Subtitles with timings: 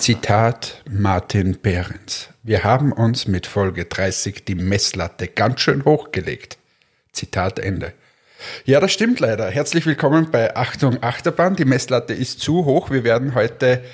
[0.00, 2.30] Zitat Martin Behrens.
[2.42, 6.56] Wir haben uns mit Folge 30 die Messlatte ganz schön hochgelegt.
[7.12, 7.92] Zitat Ende.
[8.64, 9.50] Ja, das stimmt leider.
[9.50, 11.54] Herzlich willkommen bei Achtung Achterbahn.
[11.54, 12.90] Die Messlatte ist zu hoch.
[12.90, 13.84] Wir werden heute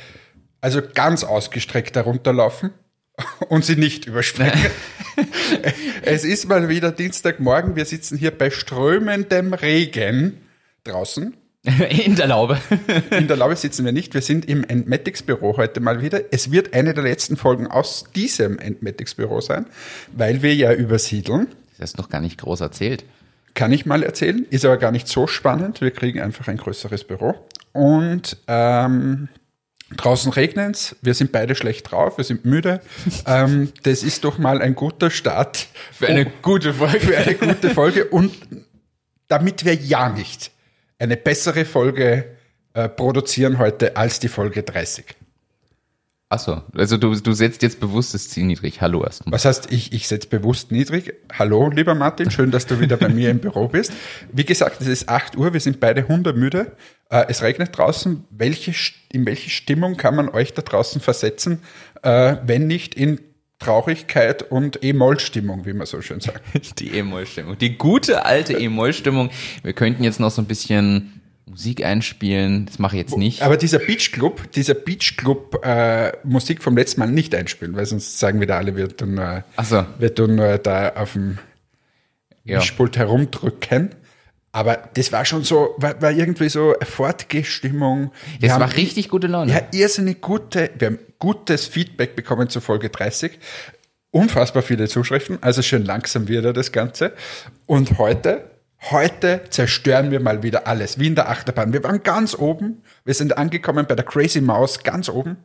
[0.60, 2.70] also ganz ausgestreckt herunterlaufen
[3.48, 4.70] und sie nicht überspringen.
[6.02, 7.74] es ist mal wieder Dienstagmorgen.
[7.74, 10.40] Wir sitzen hier bei strömendem Regen
[10.84, 11.36] draußen.
[11.90, 12.58] In der Laube.
[13.10, 14.14] In der Laube sitzen wir nicht.
[14.14, 16.20] Wir sind im Entmatics Büro heute mal wieder.
[16.30, 19.66] Es wird eine der letzten Folgen aus diesem Entmatics Büro sein,
[20.12, 21.48] weil wir ja übersiedeln.
[21.78, 23.04] Das du noch gar nicht groß erzählt.
[23.54, 25.80] Kann ich mal erzählen, ist aber gar nicht so spannend.
[25.80, 27.34] Wir kriegen einfach ein größeres Büro.
[27.72, 29.28] Und ähm,
[29.96, 32.80] draußen regnet es, wir sind beide schlecht drauf, wir sind müde.
[33.26, 35.66] ähm, das ist doch mal ein guter Start.
[35.92, 37.00] Für eine gute Folge.
[37.00, 38.04] Für eine gute Folge.
[38.04, 38.32] Und
[39.26, 40.52] damit wir ja nicht
[40.98, 42.36] eine bessere Folge
[42.74, 45.16] äh, produzieren heute als die Folge 30.
[46.28, 48.80] Achso, also du, du setzt jetzt bewusst das Ziel niedrig.
[48.80, 49.32] Hallo erstmal.
[49.32, 51.14] Was heißt, ich, ich setze bewusst niedrig?
[51.32, 53.92] Hallo, lieber Martin, schön, dass du wieder bei mir im Büro bist.
[54.32, 56.72] Wie gesagt, es ist 8 Uhr, wir sind beide hundemüde.
[57.10, 58.24] Äh, es regnet draußen.
[58.30, 58.72] Welche,
[59.12, 61.62] in welche Stimmung kann man euch da draußen versetzen,
[62.02, 63.20] äh, wenn nicht in
[63.58, 66.42] Traurigkeit und E-Moll-Stimmung, wie man so schön sagt.
[66.80, 67.56] Die E-Moll-Stimmung.
[67.58, 69.30] Die gute alte E-Moll-Stimmung.
[69.62, 72.66] Wir könnten jetzt noch so ein bisschen Musik einspielen.
[72.66, 73.42] Das mache ich jetzt nicht.
[73.42, 77.86] Aber dieser Beach Club, dieser Beach Club äh, Musik vom letzten Mal nicht einspielen, weil
[77.86, 79.86] sonst sagen wieder alle, wir tun, äh, Ach so.
[79.98, 81.38] wir tun äh, da auf dem
[82.44, 82.58] Ja.
[82.58, 83.90] Mischpult herumdrücken.
[84.56, 88.10] Aber das war schon so, war, war irgendwie so eine Fortgestimmung.
[88.38, 89.52] Wir Das haben war richtig gute Laune.
[89.52, 93.38] Ja, irrsinnig gute, wir haben gutes Feedback bekommen zur Folge 30.
[94.12, 97.12] Unfassbar viele Zuschriften, also schön langsam wieder das Ganze.
[97.66, 98.50] Und heute,
[98.90, 101.74] heute zerstören wir mal wieder alles, wie in der Achterbahn.
[101.74, 105.36] Wir waren ganz oben, wir sind angekommen bei der Crazy Maus ganz oben.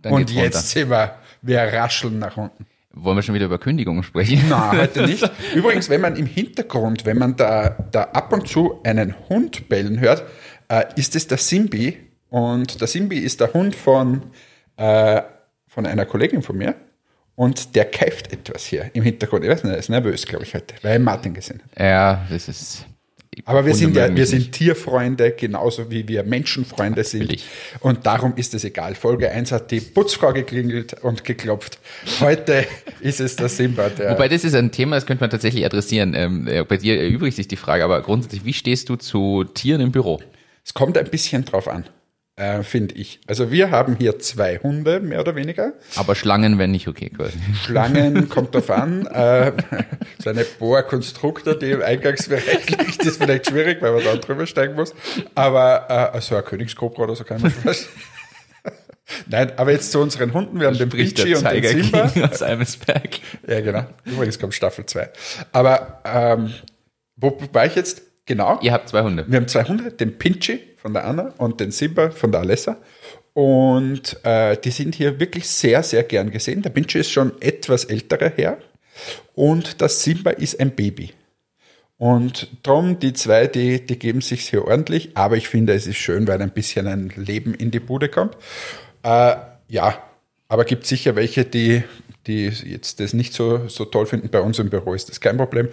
[0.00, 0.44] Dann und geht's runter.
[0.44, 2.66] jetzt sind wir, wir rascheln nach unten.
[2.98, 4.42] Wollen wir schon wieder über Kündigungen sprechen?
[4.48, 5.30] Na, heute nicht.
[5.54, 10.00] Übrigens, wenn man im Hintergrund, wenn man da, da ab und zu einen Hund bellen
[10.00, 10.24] hört,
[10.68, 11.98] äh, ist es der Simbi.
[12.30, 14.22] Und der Simbi ist der Hund von,
[14.78, 15.20] äh,
[15.66, 16.74] von einer Kollegin von mir.
[17.34, 19.44] Und der keift etwas hier im Hintergrund.
[19.44, 21.78] Ich weiß nicht, er ist nervös, glaube ich, heute, weil er Martin gesehen hat.
[21.78, 22.86] Ja, das ist.
[23.44, 24.52] Aber wir sind ja, wir sind.
[24.52, 27.22] Tierfreunde, genauso wie wir Menschenfreunde sind.
[27.22, 27.44] Natürlich.
[27.80, 28.94] Und darum ist es egal.
[28.94, 31.78] Folge 1 hat die Putzfrau geklingelt und geklopft.
[32.20, 32.64] Heute
[33.00, 34.12] ist es der Simba, der.
[34.12, 36.14] Wobei das ist ein Thema, das könnte man tatsächlich adressieren.
[36.14, 39.80] Ähm, äh, bei dir erübrigt sich die Frage, aber grundsätzlich, wie stehst du zu Tieren
[39.80, 40.20] im Büro?
[40.64, 41.84] Es kommt ein bisschen drauf an,
[42.36, 43.20] äh, finde ich.
[43.26, 45.72] Also wir haben hier zwei Hunde, mehr oder weniger.
[45.96, 47.38] Aber Schlangen wären nicht okay quasi.
[47.64, 49.06] Schlangen kommt drauf an.
[49.06, 49.52] Äh,
[50.22, 54.74] so eine Boa-Konstruktor, die im Eingangsbereich liegt, ist vielleicht schwierig, weil man da drüber steigen
[54.74, 54.94] muss.
[55.34, 57.88] Aber äh, so ein Königskobra oder so kann man schon was.
[59.28, 60.60] Nein, aber jetzt zu unseren Hunden.
[60.60, 62.08] Wir haben den der und den Simba.
[62.08, 63.20] King aus Eimelsberg.
[63.46, 63.86] Ja, genau.
[64.04, 65.10] Übrigens kommt Staffel 2.
[65.52, 66.52] Aber ähm,
[67.16, 68.02] wo war ich jetzt?
[68.26, 68.58] Genau.
[68.60, 69.24] Ihr habt zwei Hunde.
[69.28, 72.76] Wir haben zwei Hunde, den Pinchi von der Anna und den Simba von der Alessa.
[73.32, 76.62] Und äh, die sind hier wirklich sehr, sehr gern gesehen.
[76.62, 78.58] Der Pinchi ist schon etwas älterer Herr
[79.34, 81.12] und das Simba ist ein Baby.
[81.98, 85.96] Und drum, die zwei, die, die geben sich hier ordentlich, aber ich finde, es ist
[85.96, 88.36] schön, weil ein bisschen ein Leben in die Bude kommt.
[89.02, 89.34] Äh,
[89.68, 90.04] ja,
[90.46, 91.82] aber gibt sicher welche, die,
[92.28, 94.28] die jetzt das nicht so, so toll finden.
[94.28, 95.68] Bei uns im Büro ist das kein Problem.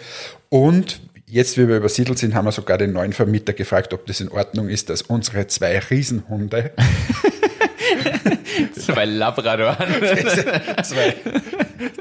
[0.50, 4.20] Und jetzt, wie wir übersiedelt sind, haben wir sogar den neuen Vermieter gefragt, ob das
[4.22, 6.72] in Ordnung ist, dass unsere zwei Riesenhunde,
[8.74, 9.78] Zwei Labrador.
[10.84, 11.16] zwei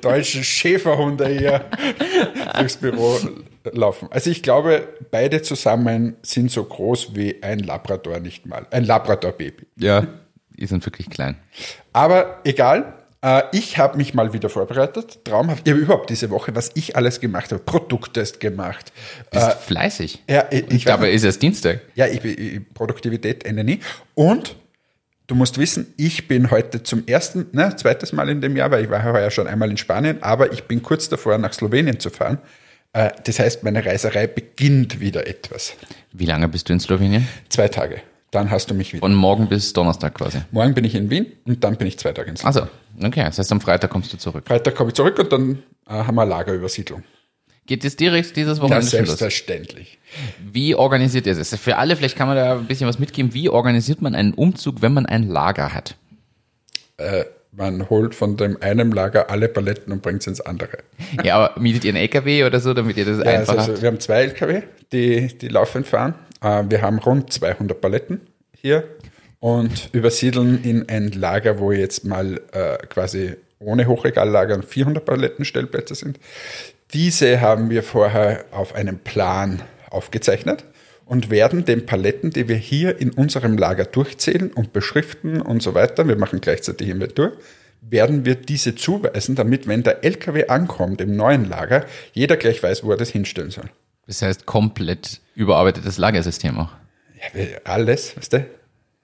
[0.01, 1.65] deutschen Schäferhunde hier
[2.59, 3.19] durchs Büro
[3.73, 4.09] laufen.
[4.11, 8.67] Also ich glaube, beide zusammen sind so groß wie ein Labrador nicht mal.
[8.71, 9.67] Ein Labrador-Baby.
[9.77, 10.07] ja,
[10.51, 11.37] die sind wirklich klein.
[11.93, 12.95] Aber egal.
[13.23, 15.25] Äh, Ich habe mich mal wieder vorbereitet.
[15.25, 15.67] Traumhaft.
[15.67, 17.63] Ich habe überhaupt diese Woche, was ich alles gemacht habe.
[17.63, 18.93] Produkttest gemacht.
[19.31, 20.23] Bist Äh, fleißig.
[20.29, 21.81] ja, ich, ich Dabei ist es Dienstag.
[21.95, 23.81] ja, ich, ich, Produktivität ende nie.
[24.15, 24.57] Und
[25.29, 28.85] du musst wissen, ich bin heute zum ersten, ne, zweites Mal in dem Jahr, weil
[28.85, 32.11] ich war heuer schon einmal in Spanien, aber ich bin kurz davor, nach Slowenien zu
[32.11, 32.39] fahren.
[32.93, 35.75] Äh, Das heißt, meine Reiserei beginnt wieder etwas.
[36.13, 37.27] Wie lange bist du in Slowenien?
[37.49, 38.03] Zwei Tage.
[38.33, 39.01] Dann hast du mich wieder.
[39.01, 40.39] Von morgen bis Donnerstag quasi.
[40.53, 42.63] Morgen bin ich in Wien und dann bin ich zwei Tage in Slowenien.
[42.65, 43.25] Also, okay.
[43.25, 44.45] Das heißt, am Freitag kommst du zurück.
[44.47, 47.03] Freitag komme ich zurück und dann äh, haben wir Lagerübersiedlung.
[47.67, 48.91] Geht es direkt dieses Ja, Wochenende los?
[48.91, 49.99] selbstverständlich.
[50.45, 51.55] Wie organisiert ihr das?
[51.55, 53.35] Für alle, vielleicht kann man da ein bisschen was mitgeben.
[53.35, 55.97] Wie organisiert man einen Umzug, wenn man ein Lager hat?
[56.97, 60.79] Äh, man holt von dem einen Lager alle Paletten und bringt sie ins andere.
[61.23, 63.83] Ja, aber mietet ihr einen LKW oder so, damit ihr das Ja, einfach also, habt?
[63.83, 66.15] wir haben zwei LKW, die, die laufend fahren.
[66.41, 68.21] Äh, wir haben rund 200 Paletten
[68.61, 68.85] hier
[69.43, 76.21] und übersiedeln in ein Lager, wo jetzt mal äh, quasi ohne Hochregallager 400 Palettenstellplätze sind.
[76.95, 79.61] Diese haben wir vorher auf einem Plan
[79.91, 80.65] aufgezeichnet
[81.07, 85.75] und werden den Paletten, die wir hier in unserem Lager durchzählen und beschriften und so
[85.75, 87.33] weiter, wir machen gleichzeitig Inventur,
[87.81, 92.85] werden wir diese zuweisen, damit, wenn der LKW ankommt im neuen Lager, jeder gleich weiß,
[92.85, 93.69] wo er das hinstellen soll.
[94.07, 96.71] Das heißt, komplett überarbeitetes Lagersystem auch.
[97.35, 98.47] Ja, alles, weißt du?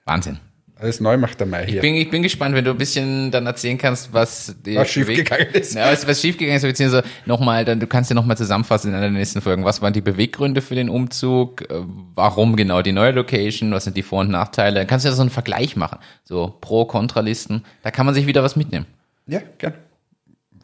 [0.09, 0.39] Wahnsinn.
[0.81, 1.81] Alles neu macht der Mai Ich hier.
[1.81, 5.75] bin, ich bin gespannt, wenn du ein bisschen dann erzählen kannst, was Was schiefgegangen ist.
[5.75, 9.09] Ja, was, was schiefgegangen ist, beziehungsweise nochmal, dann, du kannst ja nochmal zusammenfassen in einer
[9.09, 9.65] der nächsten Folgen.
[9.65, 11.69] Was waren die Beweggründe für den Umzug?
[11.69, 11.81] Äh,
[12.15, 13.71] Warum genau die neue Location?
[13.73, 14.75] Was sind die Vor- und Nachteile?
[14.79, 15.99] Dann kannst du ja so einen Vergleich machen.
[16.23, 17.65] So Pro-Kontralisten.
[17.83, 18.85] Da kann man sich wieder was mitnehmen.
[19.27, 19.73] Ja, gern.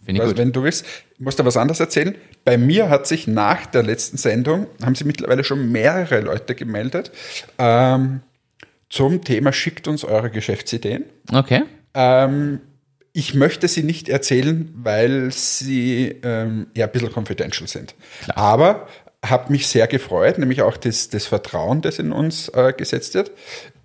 [0.05, 0.41] Finde ich Also, gut.
[0.41, 0.85] wenn du willst,
[1.19, 2.15] musst du was anderes erzählen.
[2.45, 7.11] Bei mir hat sich nach der letzten Sendung, haben sich mittlerweile schon mehrere Leute gemeldet,
[7.57, 8.21] ähm,
[8.89, 11.05] zum Thema schickt uns eure Geschäftsideen.
[11.31, 11.63] Okay.
[11.93, 12.61] Ähm,
[13.13, 17.95] ich möchte sie nicht erzählen, weil sie ähm, ja ein bisschen confidential sind.
[18.35, 18.87] Aber
[19.23, 23.31] habe mich sehr gefreut, nämlich auch das, das Vertrauen, das in uns äh, gesetzt wird.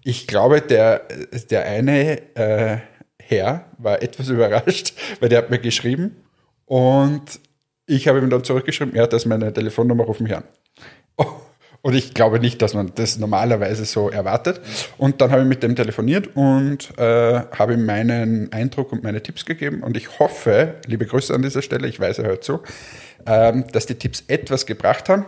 [0.03, 1.07] Ich glaube, der,
[1.51, 2.79] der eine äh,
[3.19, 6.17] Herr war etwas überrascht, weil der hat mir geschrieben
[6.67, 7.41] und
[7.87, 10.45] ich habe ihm dann zurückgeschrieben, ja, das ist meine Telefonnummer, ruf mich an.
[11.83, 14.61] Und ich glaube nicht, dass man das normalerweise so erwartet.
[14.99, 19.23] Und dann habe ich mit dem telefoniert und äh, habe ihm meinen Eindruck und meine
[19.23, 19.83] Tipps gegeben.
[19.83, 22.61] Und ich hoffe, liebe Grüße an dieser Stelle, ich weiß, er hört zu,
[23.27, 25.25] ähm, dass die Tipps etwas gebracht haben.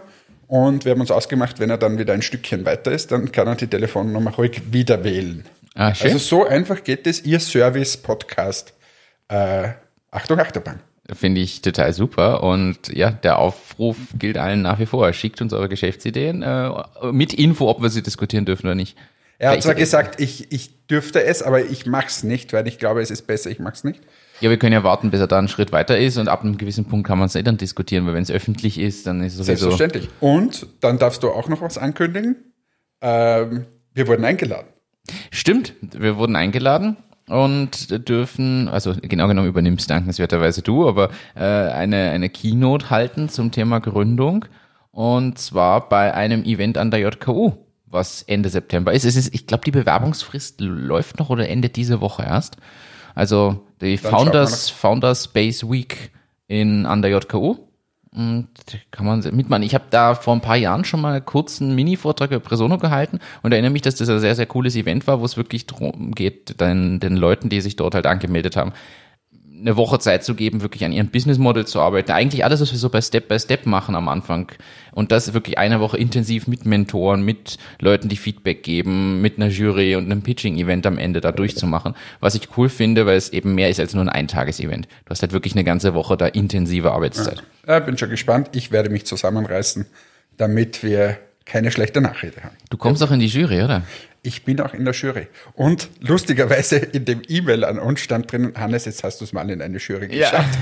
[0.46, 3.46] Und wir haben uns ausgemacht, wenn er dann wieder ein Stückchen weiter ist, dann kann
[3.46, 5.44] er die Telefonnummer ruhig wieder wählen.
[5.75, 5.94] Ah.
[5.99, 8.75] Also so einfach geht es, Ihr Service-Podcast.
[9.28, 9.69] Äh,
[10.10, 10.81] Achtung, Achterbahn.
[11.10, 12.43] Finde ich total super.
[12.43, 15.12] Und ja, der Aufruf gilt allen nach wie vor.
[15.12, 16.70] Schickt uns eure Geschäftsideen äh,
[17.10, 18.96] mit Info, ob wir sie diskutieren dürfen oder nicht.
[19.38, 23.02] Er hat zwar gesagt, ich, ich dürfte es, aber ich mach's nicht, weil ich glaube,
[23.02, 24.00] es ist besser, ich mach's nicht.
[24.40, 26.58] Ja, wir können ja warten, bis er da einen Schritt weiter ist und ab einem
[26.58, 29.32] gewissen Punkt kann man es eh dann diskutieren, weil wenn es öffentlich ist, dann ist
[29.32, 29.70] es sowieso.
[29.70, 30.08] Selbstverständlich.
[30.20, 32.37] Und dann darfst du auch noch was ankündigen.
[33.00, 34.69] Ähm, wir wurden eingeladen.
[35.32, 36.96] Stimmt, wir wurden eingeladen
[37.28, 43.50] und dürfen, also genau genommen übernimmst dankenswerterweise du, aber äh, eine, eine Keynote halten zum
[43.50, 44.44] Thema Gründung
[44.90, 47.52] und zwar bei einem Event an der JKU,
[47.86, 49.04] was Ende September ist.
[49.04, 52.56] Es ist ich glaube, die Bewerbungsfrist läuft noch oder endet diese Woche erst.
[53.14, 56.10] Also die Dann Founders, Founders Space Week
[56.46, 57.56] in an der JKU.
[58.14, 58.49] Und
[58.91, 59.62] kann man mitmachen.
[59.62, 63.20] Ich habe da vor ein paar Jahren schon mal kurz einen Mini-Vortrag über Presono gehalten
[63.43, 66.12] und erinnere mich, dass das ein sehr, sehr cooles Event war, wo es wirklich darum
[66.12, 68.73] geht, den, den Leuten, die sich dort halt angemeldet haben,
[69.62, 72.12] eine Woche Zeit zu geben, wirklich an ihrem Business Model zu arbeiten.
[72.12, 74.50] Eigentlich alles, was wir so bei Step by Step machen am Anfang.
[74.93, 79.49] Und das wirklich eine Woche intensiv mit Mentoren, mit Leuten, die Feedback geben, mit einer
[79.49, 81.94] Jury und einem Pitching-Event am Ende da durchzumachen.
[82.20, 84.87] Was ich cool finde, weil es eben mehr ist als nur ein Eintages-Event.
[85.05, 87.43] Du hast halt wirklich eine ganze Woche da intensive Arbeitszeit.
[87.67, 88.50] Ja, bin schon gespannt.
[88.53, 89.87] Ich werde mich zusammenreißen,
[90.37, 92.56] damit wir keine schlechte Nachrede haben.
[92.70, 93.82] Du kommst auch in die Jury, oder?
[94.24, 95.26] Ich bin auch in der Jury.
[95.54, 99.48] Und lustigerweise in dem E-Mail an uns stand drin, Hannes, jetzt hast du es mal
[99.50, 100.58] in eine Jury geschafft.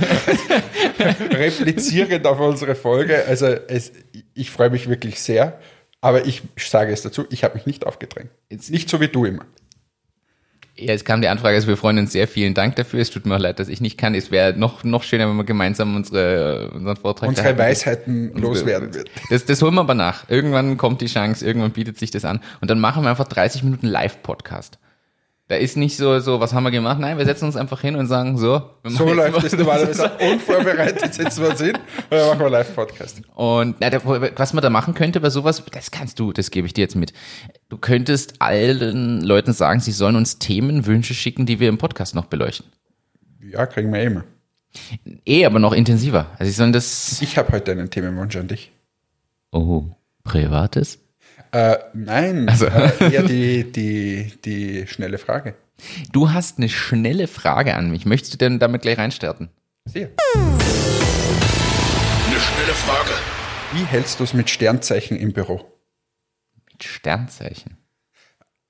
[1.32, 3.24] Replizierend auf unsere Folge.
[3.26, 3.92] Also es,
[4.34, 5.58] ich freue mich wirklich sehr.
[6.00, 8.30] Aber ich sage es dazu, ich habe mich nicht aufgedrängt.
[8.48, 9.44] Jetzt- Nicht so wie du immer.
[10.80, 13.00] Ja, es kam die Anfrage, also wir freuen uns sehr, vielen Dank dafür.
[13.00, 14.14] Es tut mir auch leid, dass ich nicht kann.
[14.14, 19.10] Es wäre noch, noch schöner, wenn wir gemeinsam unsere, unseren Vortrag Unsere Weisheiten loswerden wird.
[19.30, 20.28] Das, das holen wir aber nach.
[20.28, 22.40] Irgendwann kommt die Chance, irgendwann bietet sich das an.
[22.60, 24.78] Und dann machen wir einfach 30 Minuten Live-Podcast.
[25.50, 27.00] Da ist nicht so, so, was haben wir gemacht?
[27.00, 28.70] Nein, wir setzen uns einfach hin und sagen so.
[28.84, 30.08] wir So läuft es normalerweise.
[30.32, 33.22] Unvorbereitet setzen wir uns hin und dann machen wir Live-Podcast.
[33.34, 36.68] Und na, der, was man da machen könnte bei sowas, das kannst du, das gebe
[36.68, 37.12] ich dir jetzt mit.
[37.68, 42.26] Du könntest allen Leuten sagen, sie sollen uns Themenwünsche schicken, die wir im Podcast noch
[42.26, 42.66] beleuchten.
[43.42, 44.24] Ja, kriegen wir eh immer.
[45.26, 46.26] Eh, aber noch intensiver.
[46.38, 47.20] Also sie sollen das.
[47.22, 48.70] Ich habe heute einen Themenwunsch an dich.
[49.50, 49.86] Oh,
[50.22, 51.00] privates?
[51.52, 55.54] Äh, nein, äh, eher die, die, die schnelle Frage.
[56.12, 58.06] Du hast eine schnelle Frage an mich.
[58.06, 59.50] Möchtest du denn damit gleich reinstarten?
[59.84, 60.10] Sehr.
[60.34, 60.60] Eine
[62.38, 63.10] schnelle Frage.
[63.72, 65.64] Wie hältst du es mit Sternzeichen im Büro?
[66.70, 67.76] Mit Sternzeichen.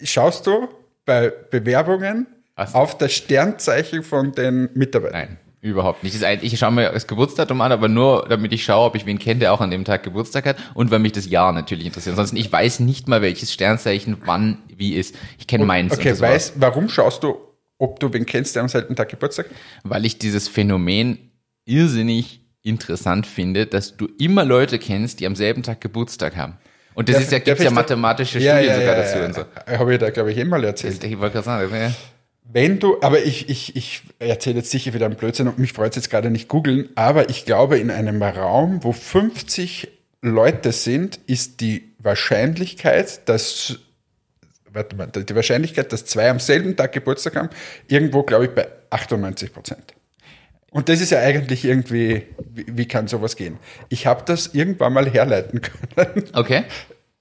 [0.02, 0.68] Schaust du
[1.04, 2.78] bei Bewerbungen Ach so.
[2.78, 5.12] auf das Sternzeichen von den Mitarbeitern?
[5.12, 6.22] Nein, überhaupt nicht.
[6.42, 9.40] Ich schaue mir das Geburtsdatum an, aber nur, damit ich schaue, ob ich wen kenne,
[9.40, 12.14] der auch an dem Tag Geburtstag hat und weil mich das Jahr natürlich interessiert.
[12.14, 15.14] Ansonsten, ich weiß nicht mal, welches Sternzeichen wann wie ist.
[15.38, 15.92] Ich kenne meins.
[15.92, 17.36] Okay, weiß, warum schaust du,
[17.78, 19.56] ob du wen kennst, der am selben Tag Geburtstag hat?
[19.84, 21.30] Weil ich dieses Phänomen
[21.66, 26.58] irrsinnig interessant finde, dass du immer Leute kennst, die am selben Tag Geburtstag haben.
[26.94, 29.44] Und das Darf- ist ja, gibt's ja mathematische Studien sogar dazu und so.
[29.78, 31.02] Habe ich da, glaube ich, eh mal erzählt.
[31.04, 31.92] Ich wollte gerade sagen, ja.
[32.42, 35.90] Wenn du, aber ich, ich, ich erzähle jetzt sicher wieder einen Blödsinn und mich freut
[35.90, 39.88] es jetzt gerade nicht googeln, aber ich glaube, in einem Raum, wo 50
[40.22, 43.78] Leute sind, ist die Wahrscheinlichkeit, dass,
[44.72, 47.50] warte mal, die Wahrscheinlichkeit, dass zwei am selben Tag Geburtstag haben,
[47.88, 49.94] irgendwo, glaube ich, bei 98 Prozent.
[50.70, 53.58] Und das ist ja eigentlich irgendwie, wie, wie kann sowas gehen?
[53.88, 55.60] Ich habe das irgendwann mal herleiten
[55.94, 56.64] können Okay.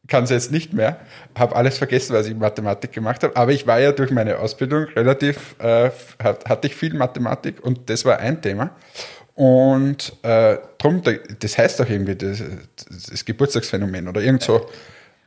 [0.09, 0.99] Kann es jetzt nicht mehr,
[1.37, 4.39] habe alles vergessen, was ich in Mathematik gemacht habe, aber ich war ja durch meine
[4.39, 8.75] Ausbildung relativ, äh, hat, hatte ich viel Mathematik und das war ein Thema.
[9.35, 12.43] Und äh, drum, da- das heißt auch irgendwie das,
[13.09, 14.69] das Geburtstagsphänomen oder irgend so.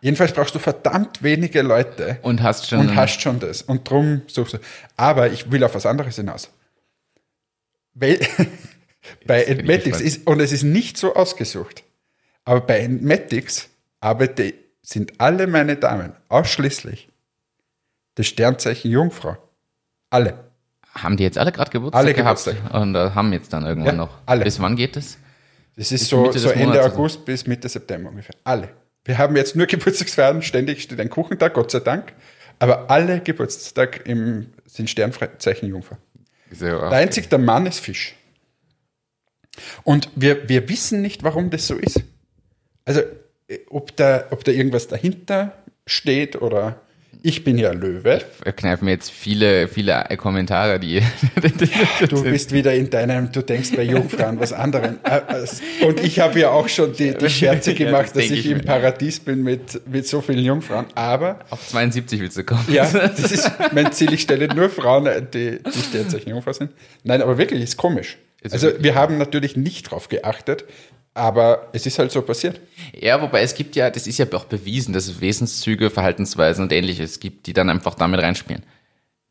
[0.02, 2.80] Jedenfalls brauchst du verdammt wenige Leute Und hast schon.
[2.80, 3.62] und hast schon das.
[3.62, 4.58] Und drum suchst du.
[4.96, 6.50] Aber ich will auf was anderes hinaus.
[7.94, 8.18] Weil,
[9.26, 10.00] bei ich gespannt.
[10.00, 11.84] ist, und es ist nicht so ausgesucht,
[12.44, 13.68] aber bei Entmatics
[14.00, 17.08] arbeite, sind alle meine Damen ausschließlich
[18.16, 19.36] das Sternzeichen Jungfrau.
[20.10, 20.34] Alle.
[20.94, 22.44] haben die jetzt alle gerade Geburtstag Alle gehabt?
[22.44, 22.74] Geburtstag.
[22.74, 24.18] Und äh, haben jetzt dann irgendwann Ja, noch.
[24.26, 24.44] alle.
[24.44, 25.16] Bis wann geht das?
[25.76, 26.96] Das ist Bis so, so Ende Monats also.
[26.96, 28.34] August bis Mitte September ungefähr.
[28.44, 28.68] Alle.
[29.04, 32.12] Wir haben jetzt nur Geburtstagsfeiern, ständig steht ein Kuchentag, Gott sei Dank.
[32.58, 35.96] Aber alle Geburtstag im, sind Sternzeichen Jungfrau.
[36.52, 38.14] So, Der einzig der Mann ist Fisch.
[39.82, 42.02] Und wir, wir wissen nicht, warum das so ist.
[42.84, 43.00] Also,
[43.70, 45.52] ob da, ob da irgendwas dahinter
[45.86, 46.80] steht oder
[47.24, 48.20] ich bin ja Löwe.
[48.56, 51.02] kneifen mir jetzt viele, viele Kommentare, die.
[52.08, 54.98] Du bist wieder in deinem, du denkst bei Jungfrauen was anderem.
[55.04, 58.24] Äh, äh, Und ich habe ja auch schon die, die Scherze Ja, gemacht, das dass
[58.24, 58.62] ich ich im.
[58.64, 60.86] Paradies bin mit, mit so vielen Jungfrauen.
[60.96, 62.64] Aber Auf 72 willst du kommen.
[62.68, 64.12] Ja, das ist mein Ziel.
[64.12, 66.72] Ich stelle nur Frauen, ein, die, die Sternzeichen Jungfrau sind.
[67.04, 68.18] Nein, aber wirklich, ist komisch.
[68.50, 70.64] Also wir haben natürlich nicht drauf geachtet,
[71.14, 72.60] aber es ist halt so passiert.
[72.98, 76.72] Ja, wobei es gibt ja, das ist ja auch bewiesen, dass es Wesenszüge, Verhaltensweisen und
[76.72, 78.62] ähnliches gibt, die dann einfach damit reinspielen.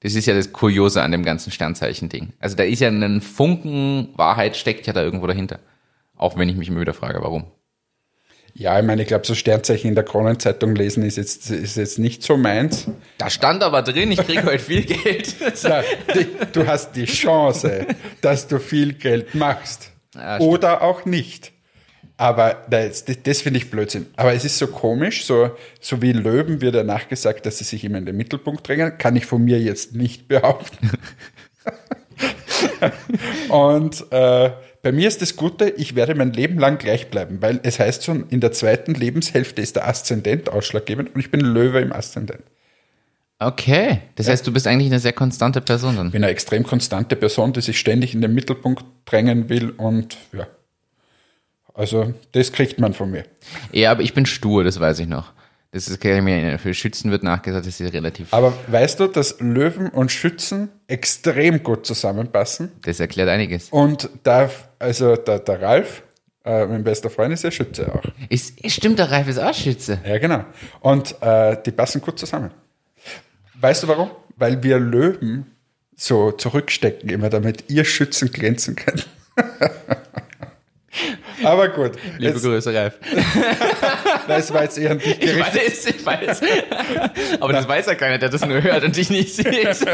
[0.02, 2.34] Das ist ja das Kuriose an dem ganzen Sternzeichen-Ding.
[2.40, 5.60] Also da ist ja ein Funken Wahrheit steckt ja da irgendwo dahinter.
[6.16, 7.46] Auch wenn ich mich immer wieder frage, warum.
[8.54, 12.00] Ja, ich meine, ich glaube, so Sternzeichen in der Kronenzeitung lesen ist jetzt, ist jetzt
[12.00, 12.88] nicht so meins.
[13.18, 15.36] Da stand aber drin, ich kriege heute viel Geld.
[15.64, 15.84] Na,
[16.14, 17.88] die, du hast die Chance,
[18.22, 19.92] dass du viel Geld machst.
[20.16, 20.40] Ja.
[20.40, 21.54] Oder auch nicht.
[22.22, 24.06] Aber das, das finde ich Blödsinn.
[24.16, 25.50] Aber es ist so komisch, so,
[25.80, 28.96] so wie Löwen wird danach gesagt, dass sie sich immer in den Mittelpunkt drängen.
[29.00, 30.92] Kann ich von mir jetzt nicht behaupten.
[33.50, 34.52] Und äh,
[34.84, 38.04] bei mir ist das Gute, ich werde mein Leben lang gleich bleiben, weil es heißt
[38.04, 42.44] schon, in der zweiten Lebenshälfte ist der Aszendent ausschlaggebend und ich bin Löwe im Aszendent.
[43.40, 46.06] Okay, das heißt, du bist eigentlich eine sehr konstante Person dann.
[46.08, 50.18] Ich bin eine extrem konstante Person, die sich ständig in den Mittelpunkt drängen will und
[50.34, 50.46] ja.
[51.74, 53.24] Also, das kriegt man von mir.
[53.72, 55.32] Ja, aber ich bin stur, das weiß ich noch.
[55.72, 56.60] Das ist, kann ich mir erinnern.
[56.60, 58.34] für Schützen wird nachgesagt, das ist relativ.
[58.34, 62.74] Aber weißt du, dass Löwen und Schützen extrem gut zusammenpassen?
[62.84, 63.70] Das erklärt einiges.
[63.70, 64.50] Und da,
[64.80, 66.04] also der, der Ralf,
[66.44, 68.04] äh, mein bester Freund, ist ja Schütze auch.
[68.28, 70.00] Ist, stimmt, der Ralf ist auch Schütze.
[70.06, 70.44] Ja, genau.
[70.82, 72.52] Und äh, die passen gut zusammen.
[73.56, 74.12] Weißt du warum?
[74.36, 75.46] Weil wir Löwen
[75.96, 79.08] so zurückstecken, immer damit ihr Schützen glänzen könnt.
[81.44, 83.00] Aber gut, Liebe jetzt, Grüße, Ralf.
[84.28, 85.56] das war jetzt eher an dich Ich gerichtet.
[85.56, 86.42] weiß, ich weiß.
[87.40, 89.48] Aber das weiß ja keiner, der das nur hört und dich nicht sieht.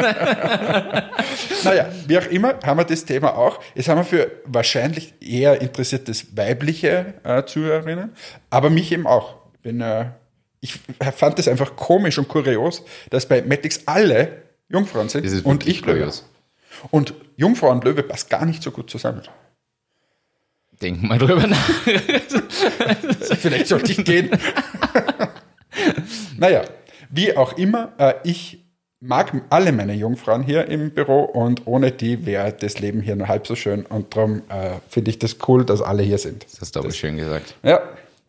[1.63, 3.59] Naja, wie auch immer, haben wir das Thema auch.
[3.75, 8.11] Jetzt haben wir für wahrscheinlich eher interessiertes weibliche äh, Zuhörerinnen,
[8.49, 9.35] aber mich eben auch.
[9.63, 10.05] Bin, äh,
[10.61, 10.79] ich
[11.15, 16.11] fand es einfach komisch und kurios, dass bei Matix alle Jungfrauen sind und ich Löwe.
[16.91, 19.21] Und Jungfrau und Löwe passt gar nicht so gut zusammen.
[20.81, 21.57] Denk mal drüber nach.
[23.39, 24.29] Vielleicht sollte ich gehen.
[26.37, 26.63] naja,
[27.09, 28.63] wie auch immer, äh, ich
[28.99, 33.27] mag alle meine Jungfrauen hier im Büro und ohne die wäre das Leben hier nur
[33.27, 36.45] halb so schön und darum äh, finde ich das cool, dass alle hier sind.
[36.45, 37.55] Das hast du aber schön gesagt.
[37.63, 37.79] Ja,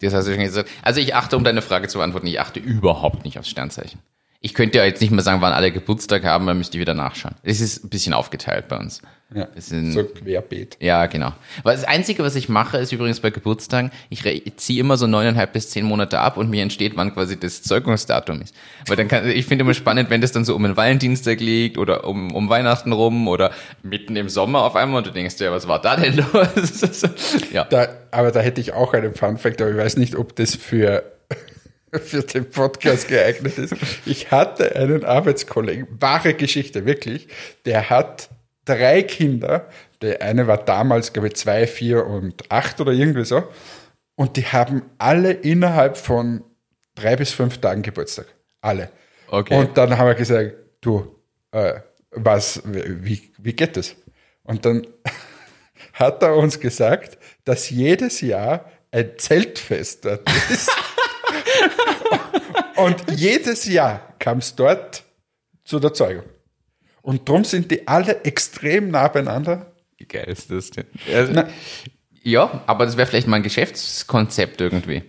[0.01, 0.69] Das hast du schon gesagt.
[0.83, 4.01] Also ich achte, um deine Frage zu beantworten, ich achte überhaupt nicht aufs Sternzeichen.
[4.41, 6.95] Ich könnte ja jetzt nicht mehr sagen, wann alle Geburtstag haben, dann müsste ich wieder
[6.95, 7.35] nachschauen.
[7.43, 9.03] Es ist ein bisschen aufgeteilt bei uns.
[9.35, 9.47] Ja.
[9.57, 10.79] Sind- so querbeet.
[10.81, 11.35] Ja, genau.
[11.63, 14.23] Weil das Einzige, was ich mache, ist übrigens bei Geburtstagen, ich
[14.57, 18.41] ziehe immer so neuneinhalb bis zehn Monate ab und mir entsteht, wann quasi das Zeugungsdatum
[18.41, 18.55] ist.
[18.87, 21.77] Weil dann kann, ich finde immer spannend, wenn das dann so um den Valentinstag liegt
[21.77, 23.51] oder um, um Weihnachten rum oder
[23.83, 27.03] mitten im Sommer auf einmal und du denkst dir, was war da denn los?
[27.53, 27.65] ja.
[27.65, 31.03] Da, aber da hätte ich auch einen Fun-Fact, aber ich weiß nicht, ob das für,
[31.93, 33.75] für den Podcast geeignet ist.
[34.07, 37.29] Ich hatte einen Arbeitskollegen, wahre Geschichte, wirklich,
[37.67, 38.31] der hat
[38.69, 39.69] drei Kinder.
[40.03, 43.45] Der eine war damals, glaube ich, zwei, vier und acht oder irgendwie so.
[44.15, 46.45] Und die haben alle innerhalb von
[46.95, 48.27] drei bis fünf Tagen Geburtstag.
[48.61, 48.91] Alle.
[49.29, 49.59] Okay.
[49.59, 51.17] Und dann haben wir gesagt, du,
[51.53, 53.97] äh, was, wie, wie geht das?
[54.43, 54.87] Und dann
[55.93, 60.71] hat er uns gesagt, dass jedes Jahr ein Zeltfest dort ist.
[62.77, 65.03] Und jedes Jahr kam es dort
[65.65, 66.25] zu der Zeugung.
[67.03, 69.73] Und drum sind die alle extrem nah beieinander.
[69.97, 70.85] Wie geil ist das denn?
[71.13, 71.49] Also, Na,
[72.23, 75.03] ja, aber das wäre vielleicht mal ein Geschäftskonzept irgendwie.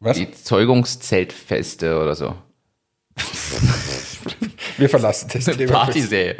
[0.00, 0.16] was?
[0.16, 2.34] Die Zeugungszeltfeste oder so.
[4.76, 5.72] Wir verlassen das Thema.
[5.72, 6.36] Partysäle.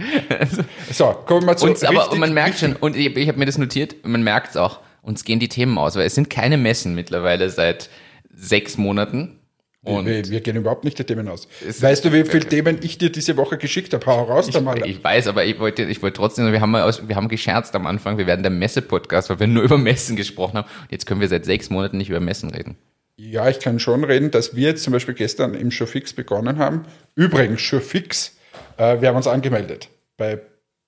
[0.93, 3.47] So, kommen wir zu Und, aber richtig- man merkt schon, und ich, ich habe mir
[3.47, 6.57] das notiert, man merkt es auch, uns gehen die Themen aus, weil es sind keine
[6.57, 7.91] Messen mittlerweile seit
[8.35, 9.39] sechs Monaten.
[9.85, 11.47] Und wir, wir gehen überhaupt nicht die Themen aus.
[11.61, 14.05] Weißt du, wie viele Themen ich dir diese Woche geschickt habe?
[14.07, 14.85] Hau raus da mal.
[14.87, 17.75] ich weiß, aber ich wollte, ich wollte trotzdem, wir haben, mal aus, wir haben gescherzt
[17.75, 20.69] am Anfang, wir werden der Messe-Podcast, weil wir nur über Messen gesprochen haben.
[20.83, 22.77] Und jetzt können wir seit sechs Monaten nicht über Messen reden.
[23.17, 26.85] Ja, ich kann schon reden, dass wir jetzt zum Beispiel gestern im Showfix begonnen haben.
[27.15, 28.37] Übrigens, Showfix,
[28.77, 30.41] äh, wir haben uns angemeldet bei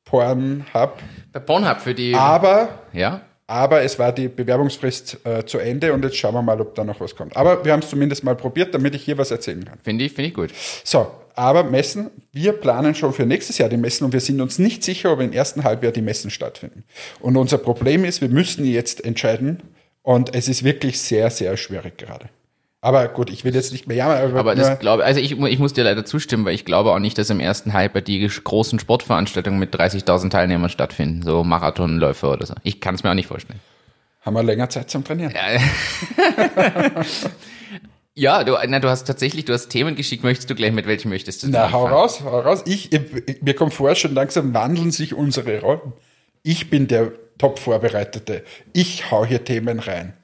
[0.04, 0.98] Pornhub,
[1.32, 3.22] Bei Pornhub für die, aber, ja?
[3.46, 6.84] Aber es war die Bewerbungsfrist äh, zu Ende und jetzt schauen wir mal, ob da
[6.84, 7.36] noch was kommt.
[7.36, 9.78] Aber wir haben es zumindest mal probiert, damit ich hier was erzählen kann.
[9.82, 10.50] Finde ich, finde ich gut.
[10.84, 14.58] So, aber Messen, wir planen schon für nächstes Jahr die Messen und wir sind uns
[14.58, 16.84] nicht sicher, ob im ersten Halbjahr die Messen stattfinden.
[17.20, 19.62] Und unser Problem ist, wir müssen jetzt entscheiden
[20.02, 22.28] und es ist wirklich sehr, sehr schwierig gerade.
[22.86, 24.36] Aber gut, ich will jetzt nicht mehr jammern.
[24.36, 27.00] Aber nur- das glaube also ich, ich muss dir leider zustimmen, weil ich glaube auch
[27.00, 32.46] nicht, dass im ersten Halbjahr die großen Sportveranstaltungen mit 30.000 Teilnehmern stattfinden, so Marathonläufe oder
[32.46, 32.54] so.
[32.62, 33.58] Ich kann es mir auch nicht vorstellen.
[34.20, 35.34] haben wir länger Zeit zum Trainieren.
[38.18, 41.10] Ja, du, na, du hast tatsächlich, du hast Themen geschickt, möchtest du gleich mit welchen
[41.10, 41.48] möchtest du?
[41.50, 42.62] Na, hau raus, hau raus.
[42.64, 45.92] Ich, ich, mir kommt vor, schon langsam wandeln sich unsere Rollen.
[46.42, 48.42] Ich bin der Top-Vorbereitete.
[48.72, 50.14] Ich hau hier Themen rein.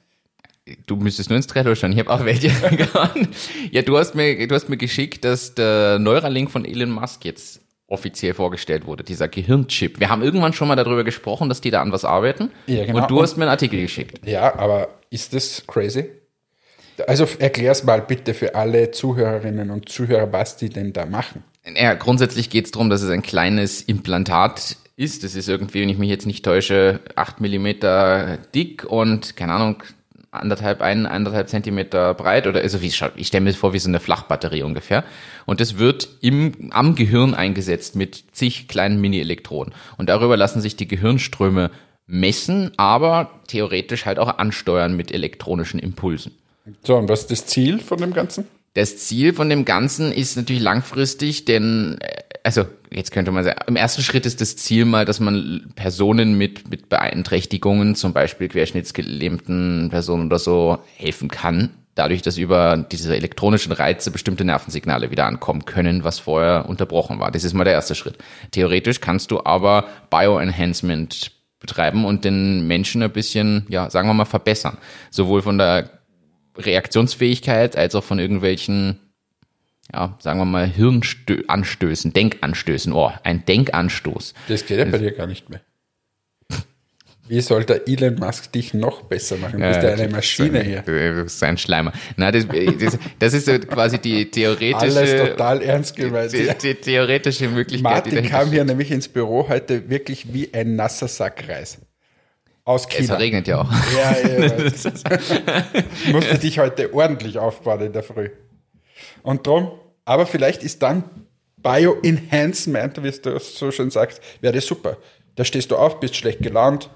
[0.85, 1.91] Du müsstest nur ins Trello schauen.
[1.91, 2.49] Ich habe auch welche.
[3.71, 7.59] Ja, du hast mir, du hast mir geschickt, dass der Neuralink von Elon Musk jetzt
[7.87, 9.99] offiziell vorgestellt wurde, dieser Gehirnchip.
[9.99, 12.49] Wir haben irgendwann schon mal darüber gesprochen, dass die da an was arbeiten.
[12.65, 13.01] Ja, genau.
[13.01, 14.25] Und du Und- hast mir einen Artikel geschickt.
[14.25, 16.05] Ja, aber ist das crazy?
[17.07, 21.43] Also erklär's mal bitte für alle Zuhörerinnen und Zuhörer, was die denn da machen.
[21.75, 25.23] Ja, grundsätzlich geht es darum, dass es ein kleines Implantat ist.
[25.23, 29.83] Das ist irgendwie, wenn ich mich jetzt nicht täusche, acht Millimeter dick und, keine Ahnung,
[30.33, 33.99] anderthalb, ein, anderthalb Zentimeter breit oder also wie ich stelle mir vor wie so eine
[33.99, 35.03] Flachbatterie ungefähr.
[35.45, 39.73] Und das wird im, am Gehirn eingesetzt mit zig kleinen Mini-Elektroden.
[39.97, 41.71] Und darüber lassen sich die Gehirnströme
[42.05, 46.33] messen, aber theoretisch halt auch ansteuern mit elektronischen Impulsen.
[46.83, 48.47] So, und was ist das Ziel von dem Ganzen?
[48.73, 53.59] Das Ziel von dem Ganzen ist natürlich langfristig, denn, äh, also jetzt könnte man sagen,
[53.67, 58.49] im ersten Schritt ist das Ziel mal, dass man Personen mit, mit Beeinträchtigungen, zum Beispiel
[58.49, 61.69] querschnittsgelähmten Personen oder so, helfen kann.
[61.95, 67.31] Dadurch, dass über diese elektronischen Reize bestimmte Nervensignale wieder ankommen können, was vorher unterbrochen war.
[67.31, 68.17] Das ist mal der erste Schritt.
[68.51, 74.25] Theoretisch kannst du aber Bioenhancement betreiben und den Menschen ein bisschen, ja, sagen wir mal,
[74.25, 74.77] verbessern.
[75.11, 75.89] Sowohl von der
[76.57, 78.99] Reaktionsfähigkeit als auch von irgendwelchen,
[79.91, 82.93] ja, sagen wir mal, Hirnanstößen, Denkanstößen.
[82.93, 84.33] Oh, ein Denkanstoß.
[84.47, 85.61] Das geht ja bei dir gar nicht mehr.
[87.29, 89.61] Wie soll der Elon Musk dich noch besser machen?
[89.61, 90.81] Du bist ja eine Maschine hier.
[90.81, 91.93] Du bist ein Schleimer.
[92.17, 96.33] Na, das, das, das ist so quasi die theoretische, Alles total ernst gemeint.
[96.33, 98.05] die, die theoretische Möglichkeit.
[98.07, 101.79] die Martin kam hier nämlich ins Büro heute wirklich wie ein nasser Sack Reis.
[102.65, 103.15] Aus Es China.
[103.15, 103.71] regnet ja auch.
[103.71, 104.83] Ja, ja, ich
[106.13, 108.29] musste dich heute ordentlich aufbauen in der Früh.
[109.23, 109.71] Und drum,
[110.05, 111.03] aber vielleicht ist dann
[111.57, 114.97] Bio-Enhancement, wie du so schön sagst, wäre das super.
[115.35, 116.89] Da stehst du auf, bist schlecht gelaunt,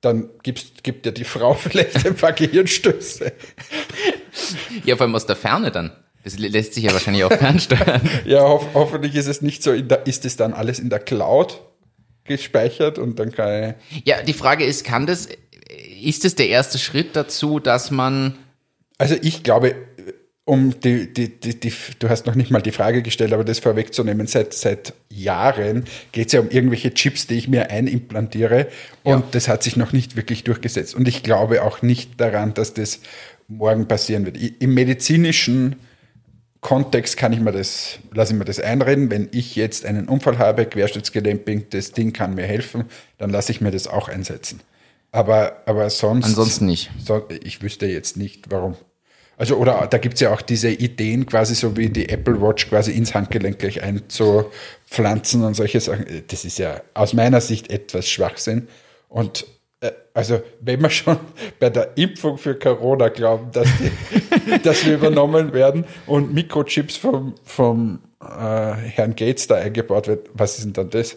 [0.00, 3.32] dann gibst, gibt dir die Frau vielleicht ein paar Gehirnstöße.
[4.84, 5.92] Ja, vor allem aus der Ferne dann.
[6.24, 8.00] Das lä- lässt sich ja wahrscheinlich auch fernsteuern.
[8.24, 11.60] Ja, hoff, hoffentlich ist es nicht so, der, ist es dann alles in der Cloud
[12.24, 15.28] gespeichert und dann kann ich, Ja, die Frage ist, kann das,
[16.02, 18.36] ist es der erste Schritt dazu, dass man
[18.98, 19.74] Also ich glaube,
[20.50, 23.60] um die, die, die, die, du hast noch nicht mal die Frage gestellt, aber das
[23.60, 28.66] vorwegzunehmen, seit, seit Jahren geht es ja um irgendwelche Chips, die ich mir einimplantiere
[29.04, 30.96] und das hat sich noch nicht wirklich durchgesetzt.
[30.96, 32.98] Und ich glaube auch nicht daran, dass das
[33.46, 34.38] morgen passieren wird.
[34.60, 35.76] Im medizinischen
[36.60, 39.08] Kontext kann ich mir das, lasse ich mir das einreden.
[39.08, 42.86] Wenn ich jetzt einen Unfall habe, querschnittsgelähmt bin, das Ding kann mir helfen,
[43.18, 44.60] dann lasse ich mir das auch einsetzen.
[45.12, 46.24] Aber, aber sonst.
[46.24, 46.90] ansonsten nicht?
[46.98, 48.74] So, ich wüsste jetzt nicht, warum.
[49.40, 52.68] Also, oder da gibt es ja auch diese Ideen, quasi so wie die Apple Watch
[52.68, 56.04] quasi ins Handgelenk gleich einzupflanzen und solche Sachen.
[56.28, 58.68] Das ist ja aus meiner Sicht etwas Schwachsinn.
[59.08, 59.46] Und
[59.80, 61.16] äh, also, wenn wir schon
[61.58, 67.34] bei der Impfung für Corona glauben, dass die, dass wir übernommen werden und Mikrochips vom,
[67.42, 68.26] vom äh,
[68.74, 70.28] Herrn Gates da eingebaut wird.
[70.34, 71.16] Was ist denn dann das?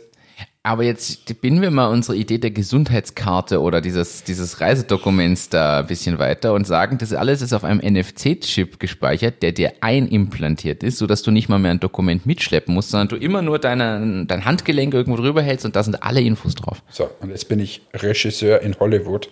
[0.66, 5.88] Aber jetzt binden wir mal unsere Idee der Gesundheitskarte oder dieses, dieses Reisedokuments da ein
[5.88, 11.00] bisschen weiter und sagen, das alles ist auf einem NFC-Chip gespeichert, der dir einimplantiert ist,
[11.00, 14.46] sodass du nicht mal mehr ein Dokument mitschleppen musst, sondern du immer nur deine, dein
[14.46, 16.82] Handgelenk irgendwo drüber hältst und da sind alle Infos drauf.
[16.90, 19.30] So, und jetzt bin ich Regisseur in Hollywood.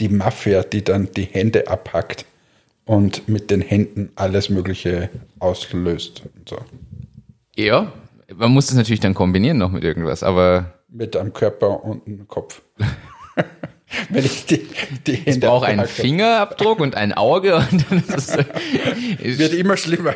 [0.00, 2.26] Die Mafia, die dann die Hände abhackt
[2.84, 6.24] und mit den Händen alles Mögliche auslöst.
[6.36, 6.58] Und so.
[7.56, 7.90] Ja,
[8.36, 10.74] man muss das natürlich dann kombinieren noch mit irgendwas, aber.
[10.88, 12.62] Mit einem Körper und einem Kopf.
[14.08, 14.66] Wenn ich die,
[15.06, 15.86] die Ich brauche einen.
[15.86, 18.28] Fingerabdruck und ein Auge und dann ist es.
[19.22, 20.14] Es wird immer schlimmer.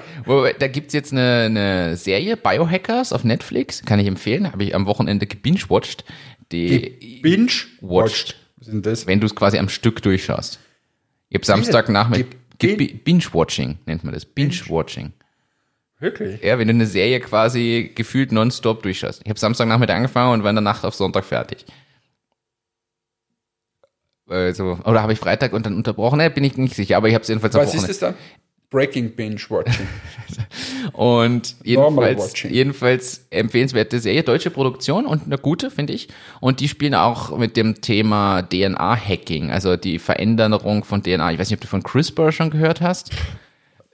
[0.59, 4.87] Da gibt's jetzt eine, eine Serie, Biohackers auf Netflix, kann ich empfehlen, habe ich am
[4.87, 6.05] Wochenende gebingewatcht.
[6.53, 8.37] Die, Binge-watched.
[8.67, 9.07] Denn das?
[9.07, 10.59] wenn du es quasi am Stück durchschaust.
[11.29, 15.13] Ich habe Samstagnachmittag, Ge- Ge- Binge-Watching nennt man das, Binge-Watching.
[15.99, 16.43] Wirklich?
[16.43, 19.23] Ja, wenn du eine Serie quasi gefühlt nonstop durchschaust.
[19.25, 21.65] Ich habe Samstagnachmittag angefangen und war in der Nacht auf Sonntag fertig.
[24.29, 26.19] Also, oder habe ich Freitag und dann unterbrochen?
[26.19, 28.15] Ne, bin ich nicht sicher, aber ich habe es jedenfalls Was ist das dann?
[28.69, 29.87] Breaking Binge-Watching.
[30.93, 32.51] Und Normal jedenfalls, watching.
[32.51, 36.09] jedenfalls empfehlenswerte Serie, deutsche Produktion und eine gute, finde ich.
[36.41, 41.33] Und die spielen auch mit dem Thema DNA-Hacking, also die Veränderung von DNA.
[41.33, 43.11] Ich weiß nicht, ob du von CRISPR schon gehört hast.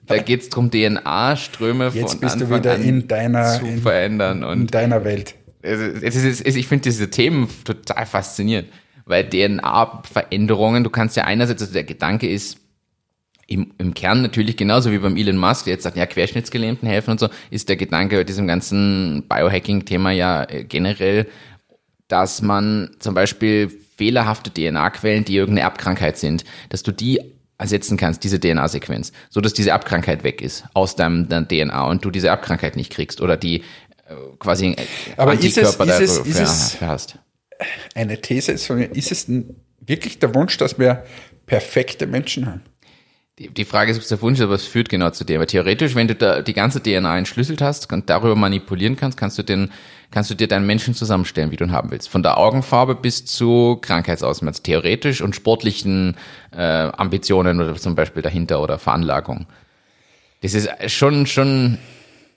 [0.05, 3.65] Da geht es darum, DNA-Ströme von Jetzt bist du Anfang wieder an in deiner, zu
[3.65, 4.39] in, verändern.
[4.39, 5.35] in Und deiner Welt.
[5.61, 8.67] es ist, es ist, ich finde diese Themen total faszinierend,
[9.05, 12.57] weil DNA-Veränderungen, du kannst ja einerseits, also der Gedanke ist,
[13.47, 17.11] im, im Kern natürlich genauso wie beim Elon Musk, der jetzt sagt, ja, Querschnittsgelähmten helfen
[17.11, 21.27] und so, ist der Gedanke bei diesem ganzen Biohacking-Thema ja äh, generell,
[22.07, 27.19] dass man zum Beispiel fehlerhafte DNA-Quellen, die irgendeine Erbkrankheit sind, dass du die
[27.63, 32.05] ersetzen kannst, diese DNA-Sequenz, so dass diese Erbkrankheit weg ist aus deinem, deinem DNA und
[32.05, 34.75] du diese Erbkrankheit nicht kriegst oder die äh, quasi äh,
[35.17, 37.17] Aber ist es- Antikörper ist es- dafür ist es- hast.
[37.95, 39.27] Eine These ist von mir, ist es
[39.79, 41.03] wirklich der Wunsch, dass wir
[41.45, 42.61] perfekte Menschen haben?
[43.39, 45.37] Die, die Frage ist, ob es der Wunsch ist, aber es führt genau zu dem.
[45.37, 49.37] Aber theoretisch, wenn du da die ganze DNA entschlüsselt hast und darüber manipulieren kannst, kannst
[49.39, 49.71] du den,
[50.13, 52.07] kannst du dir deinen Menschen zusammenstellen, wie du ihn haben willst.
[52.07, 54.61] Von der Augenfarbe bis zu Krankheitsausmaß.
[54.61, 56.15] Theoretisch und sportlichen
[56.51, 59.47] äh, Ambitionen oder zum Beispiel dahinter oder Veranlagung.
[60.41, 61.79] Das ist schon, schon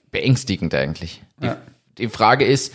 [0.09, 1.21] beängstigend eigentlich.
[1.41, 1.51] Die,
[1.99, 2.73] die Frage ist,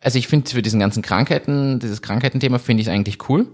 [0.00, 3.48] also ich finde für diesen ganzen Krankheiten, dieses Krankheitenthema finde ich es eigentlich cool,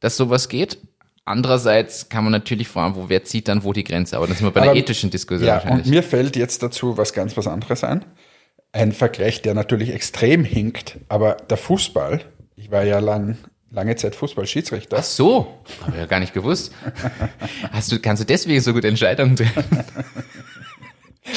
[0.00, 0.76] dass sowas geht.
[1.24, 4.16] Andererseits kann man natürlich fragen, wo wer zieht dann wo die Grenze?
[4.18, 6.98] Aber das sind wir bei der Aber- ethischen Diskussion Ja, und mir fällt jetzt dazu
[6.98, 8.04] was ganz was anderes ein.
[8.72, 12.20] Ein Vergleich, der natürlich extrem hinkt, aber der Fußball,
[12.54, 13.38] ich war ja lang,
[13.70, 14.98] lange Zeit Fußballschiedsrichter.
[14.98, 16.72] Ach so, habe ich ja gar nicht gewusst.
[17.72, 19.84] Hast du, kannst du deswegen so gut Entscheidungen treffen?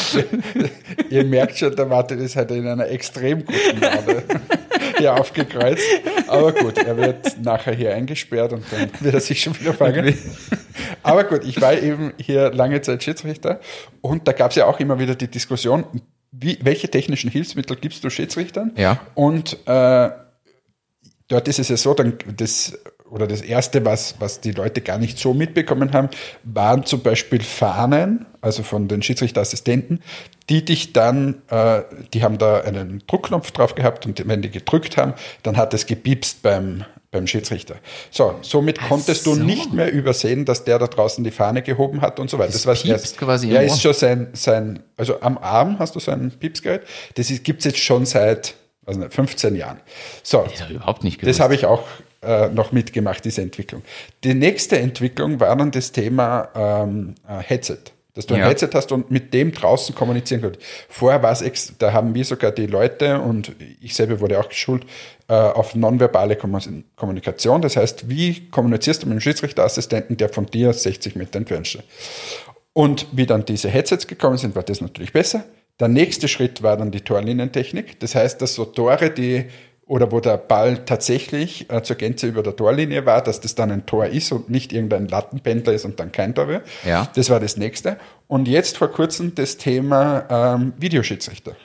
[1.09, 4.23] Ihr merkt schon, der Martin ist heute in einer extrem guten Laune
[4.97, 5.83] hier aufgekreuzt.
[6.27, 10.17] Aber gut, er wird nachher hier eingesperrt und dann wird er sich schon wieder fangen.
[11.03, 13.59] Aber gut, ich war eben hier lange Zeit Schiedsrichter
[14.01, 15.85] und da gab es ja auch immer wieder die Diskussion,
[16.31, 18.71] wie, welche technischen Hilfsmittel gibst du Schiedsrichtern?
[18.77, 18.99] Ja.
[19.15, 20.09] Und äh,
[21.27, 22.77] dort ist es ja so, dann das,
[23.09, 26.09] oder das Erste, was, was die Leute gar nicht so mitbekommen haben,
[26.43, 30.01] waren zum Beispiel Fahnen, also von den Schiedsrichterassistenten,
[30.49, 31.81] die dich dann, äh,
[32.13, 35.13] die haben da einen Druckknopf drauf gehabt und wenn die gedrückt haben,
[35.43, 37.75] dann hat es gepiepst beim, beim Schiedsrichter.
[38.09, 39.35] So, somit konntest so.
[39.35, 42.53] du nicht mehr übersehen, dass der da draußen die Fahne gehoben hat und so weiter.
[42.53, 43.19] Das war das piepst Erste.
[43.19, 43.61] quasi Ohr.
[43.61, 46.81] ist schon sein, sein, also am Arm hast du so ein Piepsgerät.
[47.15, 48.55] Das gibt es jetzt schon seit
[48.87, 49.81] nicht, 15 Jahren.
[50.23, 51.37] So, Das habe ich überhaupt nicht gewusst.
[51.37, 51.83] das habe ich auch
[52.23, 53.83] äh, noch mitgemacht, diese Entwicklung.
[54.23, 57.79] Die nächste Entwicklung war dann das Thema ähm, äh, Headset.
[58.13, 58.47] Dass du ein Ja.
[58.47, 60.59] Headset hast und mit dem draußen kommunizieren kannst.
[60.89, 64.83] Vorher war es, da haben wir sogar die Leute und ich selber wurde auch geschult
[65.29, 67.61] äh, auf nonverbale Kommu- Kommunikation.
[67.61, 71.83] Das heißt, wie kommunizierst du mit einem Schiedsrichterassistenten, der von dir 60 Meter entfernt steht?
[72.73, 75.45] Und wie dann diese Headsets gekommen sind, war das natürlich besser.
[75.79, 77.99] Der nächste Schritt war dann die Torlinientechnik.
[77.99, 79.45] Das heißt, dass so Tore, die
[79.91, 83.71] oder wo der Ball tatsächlich äh, zur Gänze über der Torlinie war, dass das dann
[83.71, 86.65] ein Tor ist und nicht irgendein Lattenpendler ist und dann kein Tor wird.
[86.85, 87.09] Ja.
[87.13, 87.97] Das war das nächste.
[88.27, 91.57] Und jetzt vor kurzem das Thema ähm, Videoschiedsrichter.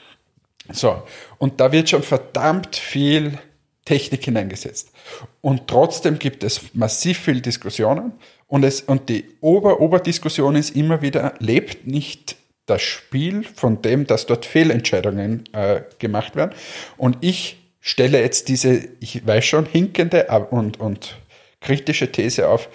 [0.73, 1.03] So,
[1.37, 3.39] und da wird schon verdammt viel
[3.85, 4.91] Technik hineingesetzt.
[5.39, 8.11] Und trotzdem gibt es massiv viel Diskussionen.
[8.47, 12.35] Und, es, und die Ober Oberdiskussion ist immer wieder, lebt nicht
[12.65, 16.51] das Spiel von dem, dass dort Fehlentscheidungen äh, gemacht werden.
[16.97, 17.56] Und ich
[17.89, 21.17] stelle jetzt diese, ich weiß schon, hinkende ab- und, und
[21.61, 22.69] kritische These auf,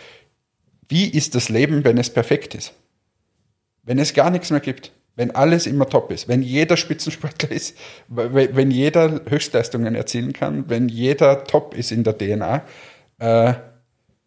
[0.88, 2.74] wie ist das Leben, wenn es perfekt ist?
[3.82, 7.76] wenn es gar nichts mehr gibt, wenn alles immer top ist, wenn jeder Spitzensportler ist,
[8.08, 12.62] wenn jeder Höchstleistungen erzielen kann, wenn jeder top ist in der DNA,
[13.18, 13.54] äh,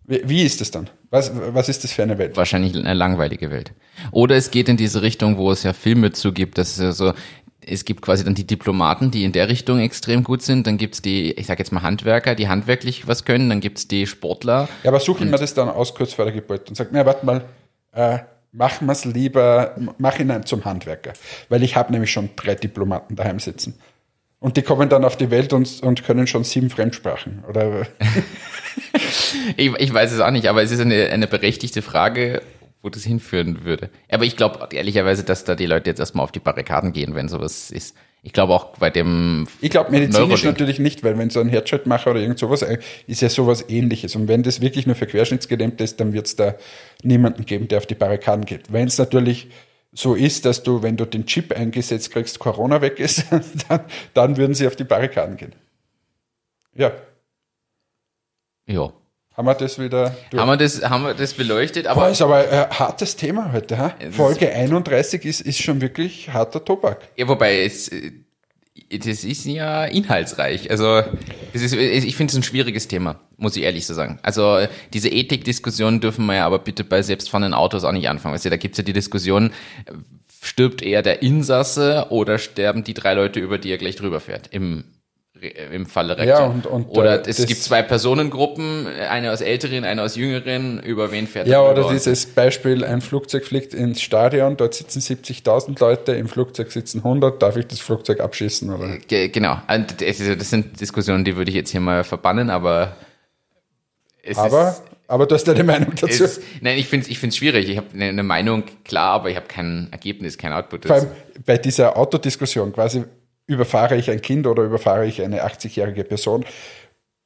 [0.08, 0.88] wie ist es dann?
[1.10, 2.38] Was, was ist das für eine Welt?
[2.38, 3.72] Wahrscheinlich eine langweilige Welt.
[4.12, 7.14] Oder es geht in diese Richtung, wo es ja Filme zugibt, dass es ja so,
[7.68, 11.02] es gibt quasi dann die Diplomaten, die in der Richtung extrem gut sind, dann gibt's
[11.02, 14.70] die, ich sage jetzt mal Handwerker, die handwerklich was können, dann gibt's die Sportler.
[14.84, 17.06] Ja, aber suche ich mir das dann aus kurz vor der Geburt und sage, na
[17.06, 17.46] warte mal,
[17.94, 18.20] äh,
[18.52, 21.14] machen wir es lieber, mach ihn zum Handwerker.
[21.50, 23.76] Weil ich habe nämlich schon drei Diplomaten daheim sitzen.
[24.40, 27.44] Und die kommen dann auf die Welt und, und können schon sieben Fremdsprachen.
[27.50, 27.88] Oder
[29.58, 32.42] ich, ich weiß es auch nicht, aber es ist eine, eine berechtigte Frage,
[32.86, 33.90] wo das hinführen würde.
[34.10, 37.28] Aber ich glaube ehrlicherweise, dass da die Leute jetzt erstmal auf die Barrikaden gehen, wenn
[37.28, 37.98] sowas ist.
[38.22, 39.48] Ich glaube auch bei dem.
[39.60, 40.46] Ich glaube medizinisch Neurolink.
[40.46, 44.16] natürlich nicht, weil wenn so ein Herzschrittmacher oder irgend sowas äh, ist ja sowas ähnliches.
[44.16, 46.56] Und wenn das wirklich nur für Querschnittsgelähmte ist, dann wird es da
[47.02, 48.72] niemanden geben, der auf die Barrikaden geht.
[48.72, 49.50] Wenn es natürlich
[49.92, 53.26] so ist, dass du, wenn du den Chip eingesetzt kriegst, Corona weg ist,
[53.68, 53.82] dann,
[54.14, 55.56] dann würden sie auf die Barrikaden gehen.
[56.76, 56.92] Ja.
[58.68, 58.94] Ja.
[59.36, 60.42] Haben wir das wieder durch?
[60.42, 61.88] Haben wir das, haben wir das beleuchtet?
[61.88, 63.78] Aber Boah, ist aber ein hartes Thema heute.
[63.78, 63.94] Ha?
[64.12, 67.10] Folge 31 ist, ist schon wirklich harter Tobak.
[67.18, 67.92] Ja, wobei es,
[68.90, 70.72] das ist ja inhaltsreich.
[70.72, 71.02] Also
[71.52, 74.20] das ist, ich finde es ein schwieriges Thema, muss ich ehrlich so sagen.
[74.24, 78.36] Also diese Ethikdiskussion dürfen wir ja aber bitte bei selbstfahrenden Autos auch nicht anfangen.
[78.36, 79.52] Weißt du, da gibt's ja die Diskussion,
[80.42, 84.48] stirbt eher der Insasse oder sterben die drei Leute, über die er gleich drüber fährt
[84.52, 84.86] im
[85.72, 86.40] im Falle Rektor.
[86.40, 90.82] Ja, und, und, oder äh, es gibt zwei Personengruppen, eine aus Älteren, eine aus Jüngeren,
[90.82, 95.80] über wen fährt Ja, oder dieses Beispiel, ein Flugzeug fliegt ins Stadion, dort sitzen 70.000
[95.80, 98.74] Leute, im Flugzeug sitzen 100, darf ich das Flugzeug abschießen?
[98.74, 98.98] Oder?
[99.08, 102.96] Genau, das sind Diskussionen, die würde ich jetzt hier mal verbannen, aber
[104.36, 106.24] aber, ist, aber du hast deine Meinung dazu.
[106.24, 107.70] Ist, nein, ich finde es ich schwierig.
[107.70, 110.86] Ich habe eine, eine Meinung, klar, aber ich habe kein Ergebnis, kein Output.
[110.86, 111.08] Vor allem
[111.46, 113.04] bei dieser Autodiskussion quasi,
[113.48, 116.46] überfahre ich ein Kind oder überfahre ich eine 80-jährige Person,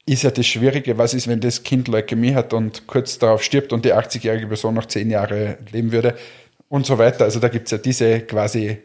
[0.05, 3.71] ist ja das Schwierige, was ist, wenn das Kind Leukämie hat und kurz darauf stirbt
[3.73, 6.15] und die 80-jährige Person noch 10 Jahre leben würde
[6.67, 7.25] und so weiter.
[7.25, 8.79] Also da gibt es ja diese quasi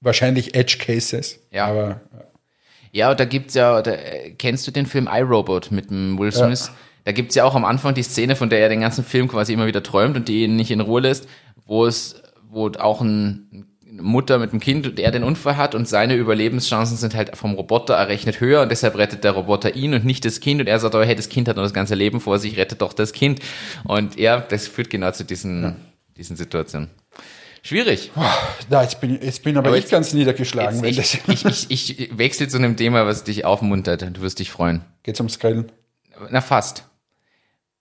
[0.00, 1.40] wahrscheinlich Edge Cases.
[1.50, 1.66] Ja.
[1.66, 2.24] Aber, ja.
[2.92, 3.96] ja, da gibt es ja, da,
[4.38, 6.66] kennst du den Film iRobot mit dem Will Smith?
[6.68, 6.74] Ja.
[7.04, 9.26] Da gibt es ja auch am Anfang die Szene, von der er den ganzen Film
[9.26, 11.26] quasi immer wieder träumt und die ihn nicht in Ruhe lässt,
[11.66, 16.14] wo es, wo auch ein Mutter mit dem Kind, der den Unfall hat und seine
[16.14, 20.24] Überlebenschancen sind halt vom Roboter errechnet höher und deshalb rettet der Roboter ihn und nicht
[20.24, 22.38] das Kind und er sagt, oh, hey, das Kind hat noch das ganze Leben vor
[22.38, 23.40] sich, rettet doch das Kind.
[23.84, 25.76] Und ja, das führt genau zu diesen, ja.
[26.16, 26.88] diesen Situationen.
[27.62, 28.10] Schwierig.
[28.70, 30.82] Na, jetzt bin, jetzt bin aber, aber ich ganz niedergeschlagen.
[30.84, 34.02] Jetzt, ich, ich, ich, ich wechsle zu einem Thema, was dich aufmuntert.
[34.16, 34.82] Du wirst dich freuen.
[35.04, 35.70] Geht's ums Grillen?
[36.30, 36.88] Na, fast.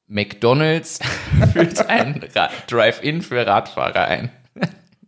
[0.08, 1.00] McDonalds
[1.54, 2.24] führt ein
[2.67, 4.30] Drive-In für Radfahrer ein.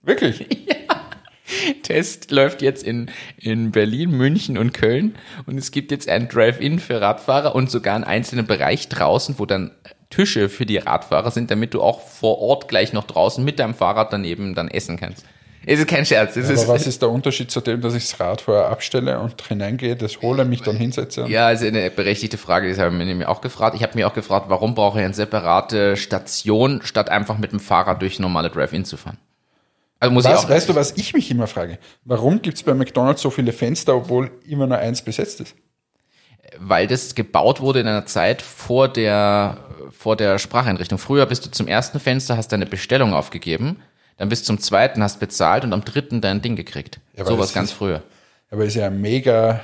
[0.02, 0.46] Wirklich?
[0.68, 0.93] Ja.
[1.84, 6.80] Test läuft jetzt in, in Berlin, München und Köln und es gibt jetzt ein Drive-In
[6.80, 9.72] für Radfahrer und sogar einen einzelnen Bereich draußen, wo dann
[10.10, 13.74] Tische für die Radfahrer sind, damit du auch vor Ort gleich noch draußen mit deinem
[13.74, 15.26] Fahrrad daneben dann essen kannst.
[15.66, 16.36] Es ist kein Scherz.
[16.36, 19.20] Es Aber ist was ist der Unterschied zu dem, dass ich das Rad vorher abstelle
[19.20, 21.26] und hineingehe, das hole, mich dann hinsetze?
[21.28, 23.76] Ja, also eine berechtigte Frage, das habe ich mir auch gefragt.
[23.76, 27.62] Ich habe mir auch gefragt, warum brauche ich eine separate Station, statt einfach mit dem
[27.62, 29.18] Fahrrad durch normale Drive-In zu fahren?
[30.04, 31.80] Also muss was, ich auch weißt du, was ich mich immer frage?
[32.04, 35.56] Warum gibt es bei McDonalds so viele Fenster, obwohl immer nur eins besetzt ist?
[36.60, 39.60] Weil das gebaut wurde in einer Zeit vor der,
[39.98, 40.98] vor der Spracheinrichtung.
[40.98, 43.78] Früher bist du zum ersten Fenster, hast deine Bestellung aufgegeben,
[44.18, 47.00] dann bist du zum zweiten, hast bezahlt und am dritten dein Ding gekriegt.
[47.16, 48.04] Ja, so was ganz ist, früher.
[48.52, 49.64] Aber ist ja mega.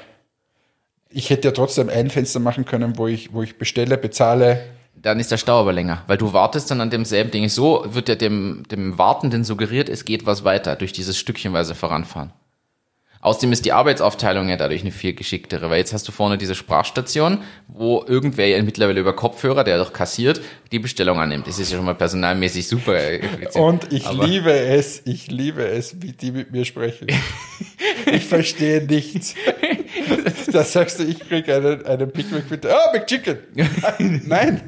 [1.10, 4.64] Ich hätte ja trotzdem ein Fenster machen können, wo ich, wo ich bestelle, bezahle
[5.02, 7.48] dann ist der Stau aber länger, weil du wartest dann an demselben Ding.
[7.50, 12.34] So wird ja dem, dem Wartenden suggeriert, es geht was weiter durch dieses stückchenweise Voranfahren.
[13.22, 16.56] Außerdem ist die Arbeitsaufteilung ja dadurch eine viel geschicktere, weil jetzt hast du vorne diese
[16.56, 20.40] Sprachstation, wo irgendwer ja mittlerweile über Kopfhörer, der doch kassiert,
[20.72, 21.46] die Bestellung annimmt.
[21.46, 22.98] Das ist ja schon mal personalmäßig super.
[23.56, 27.08] Und ich Aber liebe es, ich liebe es, wie die mit mir sprechen.
[28.06, 29.36] ich verstehe nichts.
[30.54, 33.40] Da sagst du, ich krieg einen, einen Big Mac mit, ah, McChicken.
[34.28, 34.62] Nein.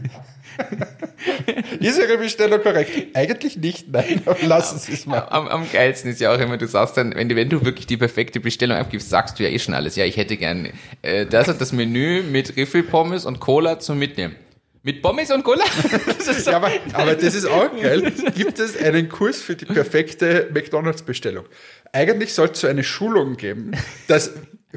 [1.79, 3.15] ist Ihre Bestellung korrekt?
[3.15, 5.27] Eigentlich nicht, nein, aber lassen Sie es mal.
[5.29, 7.87] Am, am, geilsten ist ja auch immer, du sagst dann, wenn du, wenn du wirklich
[7.87, 9.95] die perfekte Bestellung abgibst, sagst du ja eh schon alles.
[9.95, 10.69] Ja, ich hätte gern
[11.01, 14.35] äh, das und das Menü mit Riffelpommes und Cola zum Mitnehmen.
[14.83, 15.63] Mit Pommes und Cola?
[16.45, 18.11] ja, aber, aber das ist auch geil.
[18.35, 21.45] Gibt es einen Kurs für die perfekte McDonalds-Bestellung?
[21.91, 23.73] Eigentlich sollte es so eine Schulung geben,
[24.07, 24.31] dass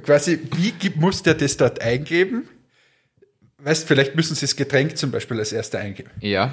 [0.04, 2.48] quasi, wie muss der das dort eingeben?
[3.64, 6.10] Weißt, vielleicht müssen Sie das Getränk zum Beispiel als erster eingeben.
[6.20, 6.52] Ja.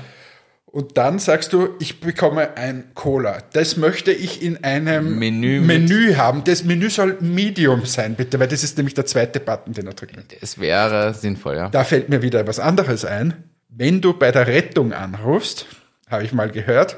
[0.65, 3.39] Und dann sagst du, ich bekomme ein Cola.
[3.51, 6.45] Das möchte ich in einem Menü Menü haben.
[6.45, 9.93] Das Menü soll Medium sein, bitte, weil das ist nämlich der zweite Button, den er
[9.93, 10.23] drücken.
[10.39, 11.67] Es wäre sinnvoll, ja.
[11.69, 13.43] Da fällt mir wieder was anderes ein.
[13.67, 15.65] Wenn du bei der Rettung anrufst,
[16.09, 16.95] habe ich mal gehört,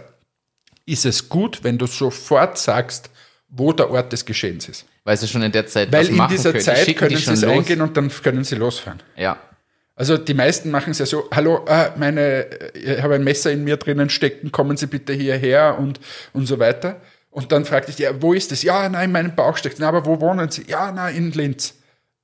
[0.85, 3.09] ist es gut, wenn du sofort sagst,
[3.49, 4.85] wo der Ort des Geschehens ist.
[5.03, 6.63] Weil sie schon in der Zeit Weil was in machen dieser können.
[6.63, 7.51] Zeit können sie es los.
[7.51, 9.01] eingehen und dann können sie losfahren.
[9.15, 9.37] Ja.
[9.95, 12.21] Also die meisten machen es ja so, hallo, äh, meine,
[12.73, 15.99] äh, ich habe ein Messer in mir drinnen stecken, kommen Sie bitte hierher und,
[16.33, 16.99] und so weiter.
[17.29, 18.63] Und dann fragte ich, ja, wo ist es?
[18.63, 19.79] Ja, nein, in meinem Bauch steckt.
[19.79, 20.65] Na, aber wo wohnen Sie?
[20.67, 21.75] Ja, na, in Linz.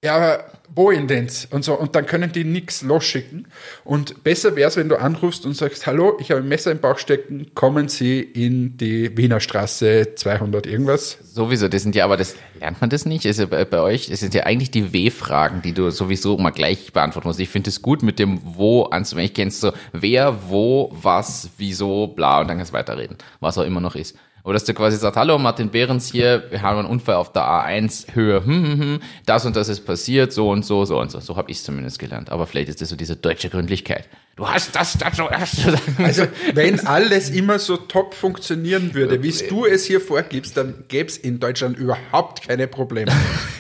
[0.02, 1.46] Ja, wo in Linz?
[1.52, 1.74] Und so.
[1.74, 3.48] Und dann können die nichts losschicken.
[3.84, 6.80] Und besser wäre es, wenn du anrufst und sagst, hallo, ich habe ein Messer im
[6.80, 11.18] Bauch stecken, kommen Sie in die Wiener Straße 200 irgendwas.
[11.22, 13.26] Sowieso, das sind ja, aber das lernt man das nicht.
[13.26, 16.52] Ist ja bei, bei euch, es sind ja eigentlich die W-Fragen, die du sowieso mal
[16.52, 17.42] gleich beantworten musst.
[17.42, 19.26] Ich finde es gut mit dem Wo anzuwenden.
[19.26, 23.66] Ich kennst so, wer, wo, was, wieso, bla, und dann kannst du weiterreden, was auch
[23.66, 24.16] immer noch ist.
[24.44, 27.44] Oder dass du quasi sagst, hallo Martin Behrens hier, wir haben einen Unfall auf der
[27.44, 31.12] A1 Höhe, hm, hm, hm, das und das ist passiert, so und so, so und
[31.12, 31.20] so.
[31.20, 32.30] So habe ich es zumindest gelernt.
[32.30, 34.08] Aber vielleicht ist das so diese deutsche Gründlichkeit.
[34.40, 35.82] Du hast das, das so erst zu sagen.
[35.98, 36.24] Also,
[36.54, 41.18] wenn alles immer so top funktionieren würde, wie du es hier vorgibst, dann gäbe es
[41.18, 43.12] in Deutschland überhaupt keine Probleme.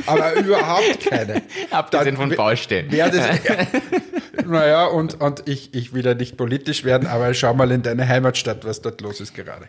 [0.06, 1.42] Aber überhaupt keine.
[1.70, 2.89] Abgesehen von Baustellen.
[2.94, 3.39] Wär das,
[4.48, 8.08] naja, und, und ich, ich will ja nicht politisch werden, aber schau mal in deine
[8.08, 9.68] Heimatstadt, was dort los ist gerade.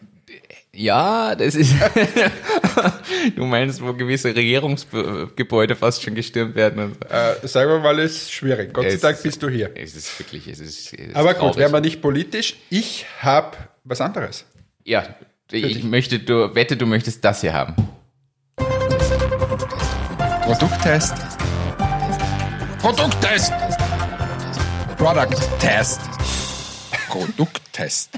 [0.75, 1.75] Ja, das ist.
[3.37, 6.85] du meinst, wo gewisse Regierungsgebäude fast schon gestürmt werden.
[6.85, 7.15] Und so.
[7.15, 8.73] Äh, sagen wir mal, ist schwierig.
[8.73, 9.71] Gott sei Es- Dank bist du hier.
[9.75, 10.93] Es ist wirklich, es ist.
[10.93, 12.57] Es ist Aber gut, wären wir nicht politisch.
[12.71, 14.45] Ich habe was anderes.
[14.85, 15.17] Ja,
[15.51, 15.83] ich dich.
[15.85, 17.75] möchte, du, wette, du möchtest das hier haben.
[20.43, 21.15] Produkttest.
[22.81, 23.53] Produkttest.
[24.97, 26.01] Product Test.
[27.09, 28.11] Produkttest.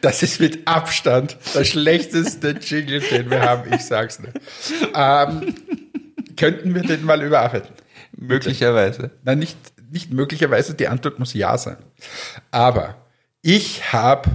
[0.00, 4.32] Das ist mit Abstand der schlechteste Jingle, den wir haben, ich sag's nur.
[4.94, 5.54] Ähm,
[6.36, 7.74] könnten wir den mal überarbeiten?
[8.12, 9.10] Möglicherweise.
[9.22, 9.58] Nein, nicht,
[9.90, 11.78] nicht möglicherweise, die Antwort muss ja sein.
[12.50, 12.96] Aber
[13.42, 14.30] ich habe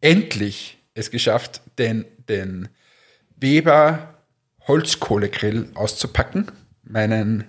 [0.00, 2.68] endlich es geschafft, den, den
[3.36, 4.14] Weber
[4.66, 6.50] Holzkohlegrill auszupacken.
[6.82, 7.44] Meinen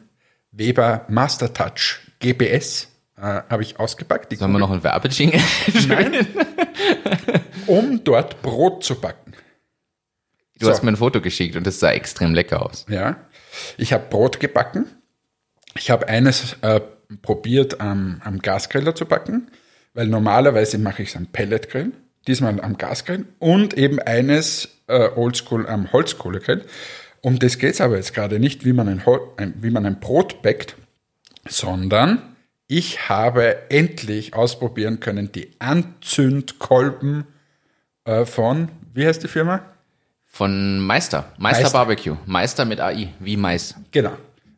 [0.51, 2.87] Weber Master Touch GBS
[3.23, 5.39] äh, habe ich ausgepackt, die Sollen wir noch ein Werbejingle?
[5.87, 6.27] Nein,
[7.67, 9.31] um dort Brot zu backen.
[10.59, 10.71] Du So.
[10.71, 12.85] hast mir ein Foto geschickt und das sah extrem lecker aus.
[12.89, 13.15] Ja,
[13.77, 14.85] ich habe Brot gebacken.
[15.75, 16.81] Ich habe eines äh,
[17.21, 19.49] probiert, am, am Gasgriller zu backen,
[19.93, 21.93] weil normalerweise mache ich es am Pelletgrill,
[22.27, 26.65] diesmal am Gasgrill und eben eines äh, Oldschool am Holzkohlegrill.
[27.21, 29.85] Um das geht es aber jetzt gerade nicht, wie man ein, Hol ein, wie man
[29.85, 30.75] ein Brot backt,
[31.47, 32.32] sondern
[32.73, 37.25] ich habe endlich ausprobieren können die Anzündkolben
[38.03, 39.63] äh, von, wie heißt die Firma?
[40.25, 41.31] Von Meister.
[41.37, 41.77] Meister, Meister.
[41.77, 42.17] Barbecue.
[42.25, 43.75] Meister mit AI, wie Mais.
[43.91, 44.13] Genau.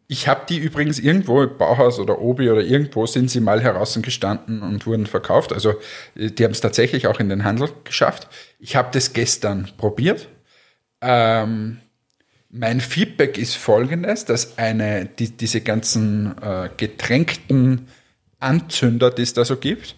[0.07, 3.99] Ich habe die übrigens irgendwo im Bauhaus oder Obi oder irgendwo sind sie mal heraus
[4.01, 5.51] gestanden und wurden verkauft.
[5.51, 5.71] Also
[6.15, 8.29] äh, die haben es tatsächlich auch in den Handel geschafft.
[8.59, 10.29] Ich habe das gestern probiert.
[11.01, 11.81] Ähm,
[12.49, 17.89] mein Feedback ist folgendes, dass eine, die, diese ganzen äh, getränkten
[18.45, 19.95] Anzünder, die es da so gibt,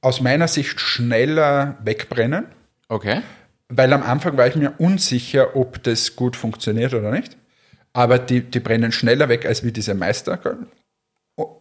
[0.00, 2.46] aus meiner Sicht schneller wegbrennen.
[2.88, 3.22] Okay.
[3.68, 7.36] Weil am Anfang war ich mir unsicher, ob das gut funktioniert oder nicht.
[7.94, 10.38] Aber die, die brennen schneller weg als wie diese Meister.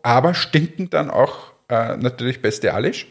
[0.03, 3.07] Aber stinken dann auch äh, natürlich bestialisch,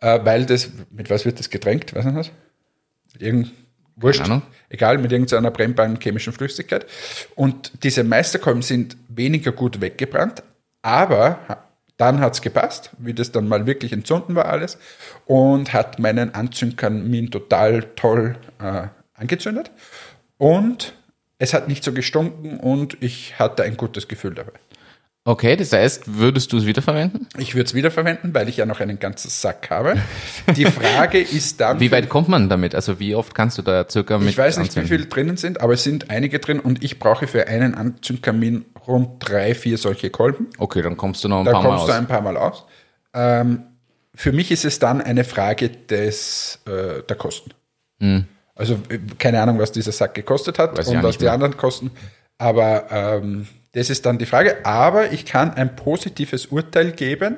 [0.00, 1.94] äh, weil das, mit was wird das getränkt?
[1.94, 2.30] Weiß nicht was?
[3.12, 3.52] Mit irgend,
[3.96, 4.28] wurscht,
[4.68, 6.86] egal, mit irgendeiner brennbaren chemischen Flüssigkeit.
[7.36, 10.42] Und diese Meisterkolben sind weniger gut weggebrannt,
[10.82, 11.63] aber
[11.96, 14.78] dann hat es gepasst, wie das dann mal wirklich entzünden war alles
[15.26, 19.70] und hat meinen Anzündkamin total toll äh, angezündet
[20.38, 20.94] und
[21.38, 24.52] es hat nicht so gestunken und ich hatte ein gutes Gefühl dabei.
[25.26, 27.26] Okay, das heißt, würdest du es wiederverwenden?
[27.38, 29.96] Ich würde es wiederverwenden, weil ich ja noch einen ganzen Sack habe.
[30.54, 32.74] Die Frage ist dann, Wie weit kommt man damit?
[32.74, 34.88] Also wie oft kannst du da circa mit ich weiß nicht, wie anzünden?
[34.98, 39.08] viele drinnen sind, aber es sind einige drin und ich brauche für einen Anzündkamin rund
[39.20, 40.48] drei, vier solche Kolben.
[40.58, 41.88] Okay, dann kommst du noch ein Da paar Mal kommst aus.
[41.88, 42.64] du ein paar Mal aus.
[43.14, 43.62] Ähm,
[44.14, 47.52] für mich ist es dann eine Frage des, äh, der Kosten.
[48.54, 50.76] Also äh, keine Ahnung, was dieser Sack gekostet hat Hm.
[50.78, 51.92] Weiß und was die anderen kosten.
[52.36, 54.64] Aber ähm, das ist dann die Frage.
[54.64, 57.36] Aber ich kann ein positives Urteil geben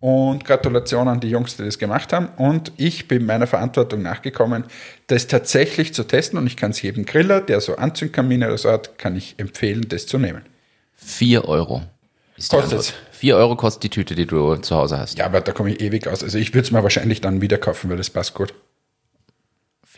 [0.00, 2.28] und Gratulation an die Jungs, die das gemacht haben.
[2.36, 4.64] Und ich bin meiner Verantwortung nachgekommen,
[5.06, 6.38] das tatsächlich zu testen.
[6.38, 9.86] Und ich kann es jedem Griller, der so Anzündkamine oder so hat, kann ich empfehlen,
[9.88, 10.42] das zu nehmen.
[10.94, 11.82] Vier Euro.
[12.36, 12.54] Ist?
[12.54, 12.94] Antwort.
[13.12, 15.18] 4 Euro kostet die Tüte, die du zu Hause hast.
[15.18, 16.22] Ja, aber da komme ich ewig aus.
[16.22, 18.54] Also ich würde es mir wahrscheinlich dann wieder kaufen, weil das passt gut.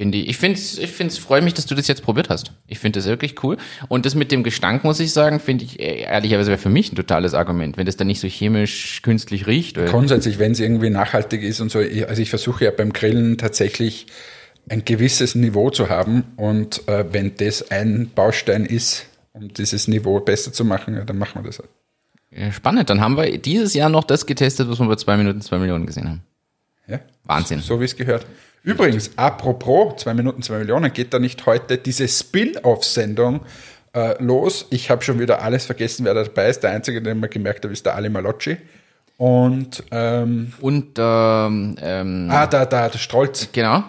[0.00, 0.30] Finde ich.
[0.30, 2.52] Ich finde es, ich find's, freue mich, dass du das jetzt probiert hast.
[2.66, 3.58] Ich finde das wirklich cool.
[3.88, 6.90] Und das mit dem Gestank, muss ich sagen, finde ich äh, ehrlicherweise wäre für mich
[6.90, 9.76] ein totales Argument, wenn das dann nicht so chemisch künstlich riecht.
[9.76, 12.94] Oder Grundsätzlich, wenn es irgendwie nachhaltig ist und so, ich- also ich versuche ja beim
[12.94, 14.06] Grillen tatsächlich
[14.70, 20.18] ein gewisses Niveau zu haben und äh, wenn das ein Baustein ist, um dieses Niveau
[20.20, 21.68] besser zu machen, ja, dann machen wir das halt.
[22.30, 22.88] Ja, Spannend.
[22.88, 25.84] Dann haben wir dieses Jahr noch das getestet, was wir bei 2 Minuten 2 Millionen
[25.84, 26.22] gesehen haben.
[26.86, 27.00] Ja?
[27.24, 27.60] Wahnsinn.
[27.60, 28.24] So wie es gehört.
[28.62, 33.40] Übrigens, apropos 2 Minuten 2 Millionen, geht da nicht heute diese Spin-off-Sendung
[33.94, 34.66] äh, los?
[34.70, 36.60] Ich habe schon wieder alles vergessen, wer da dabei ist.
[36.62, 38.58] Der Einzige, den man gemerkt hat, ist der Ali Malocci.
[39.16, 43.48] Und, ähm, Und ähm, ähm, ah, da, da, der Strolz.
[43.52, 43.84] genau.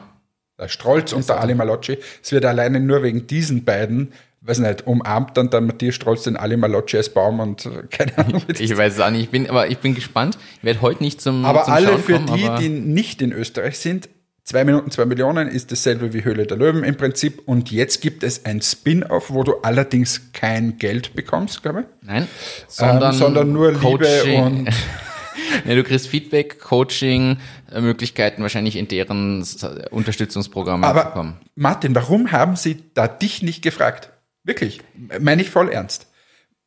[0.60, 1.98] Der Strolz und der Ali Malocci.
[2.22, 6.38] Es wird alleine nur wegen diesen beiden, weiß nicht, umarmt dann der Matthias Strolz den
[6.38, 8.44] Ali Malocci als Baum und äh, keine Ahnung.
[8.58, 9.24] Ich weiß es auch nicht.
[9.24, 10.38] Ich bin, aber ich bin gespannt.
[10.58, 13.32] Ich werde heute nicht zum Aber zum alle Schauen für kommen, die, die nicht in
[13.32, 14.10] Österreich sind,
[14.52, 17.42] zwei Minuten, zwei Millionen ist dasselbe wie Höhle der Löwen im Prinzip.
[17.46, 21.86] Und jetzt gibt es ein Spin-off, wo du allerdings kein Geld bekommst, glaube ich.
[22.02, 22.28] Nein,
[22.68, 24.44] sondern, ähm, sondern nur Liebe Coaching.
[24.44, 24.70] und
[25.66, 27.38] ja, du kriegst Feedback, Coaching,
[27.72, 29.46] äh, Möglichkeiten wahrscheinlich in deren
[29.90, 31.40] Unterstützungsprogramme zu Aber kommen.
[31.56, 34.10] Martin, warum haben sie da dich nicht gefragt?
[34.44, 34.82] Wirklich,
[35.22, 36.08] meine ich voll ernst.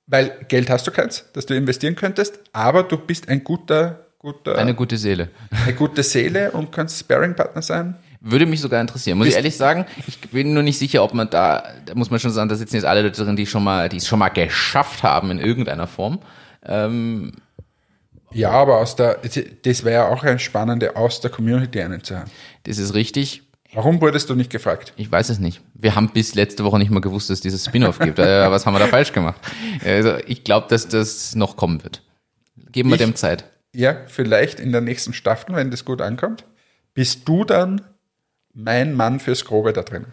[0.06, 4.56] Weil Geld hast du keins, das du investieren könntest, aber du bist ein guter, guter,
[4.58, 5.28] Eine gute Seele.
[5.50, 7.94] eine gute Seele und kannst Sparring-Partner sein.
[8.20, 9.18] Würde mich sogar interessieren.
[9.18, 12.18] Muss ich ehrlich sagen, ich bin nur nicht sicher, ob man da, da muss man
[12.18, 14.30] schon sagen, da sitzen jetzt alle Leute drin, die schon mal, die es schon mal
[14.30, 16.20] geschafft haben in irgendeiner Form.
[16.64, 17.32] Ähm,
[18.32, 19.18] Ja, aber aus der,
[19.62, 22.30] das wäre ja auch eine spannende, aus der Community einen zu haben.
[22.64, 23.42] das ist richtig.
[23.74, 24.92] Warum wurdest du nicht gefragt?
[24.96, 25.60] Ich weiß es nicht.
[25.74, 28.18] Wir haben bis letzte Woche nicht mal gewusst, dass es dieses Spin-off gibt.
[28.20, 29.40] Äh, was haben wir da falsch gemacht?
[29.84, 32.00] Also ich glaube, dass das noch kommen wird.
[32.72, 33.44] Geben wir Ich- dem Zeit.
[33.74, 36.44] Ja, vielleicht in der nächsten Staffel, wenn das gut ankommt,
[36.94, 37.80] bist du dann
[38.54, 40.06] mein Mann fürs Grobe da drin.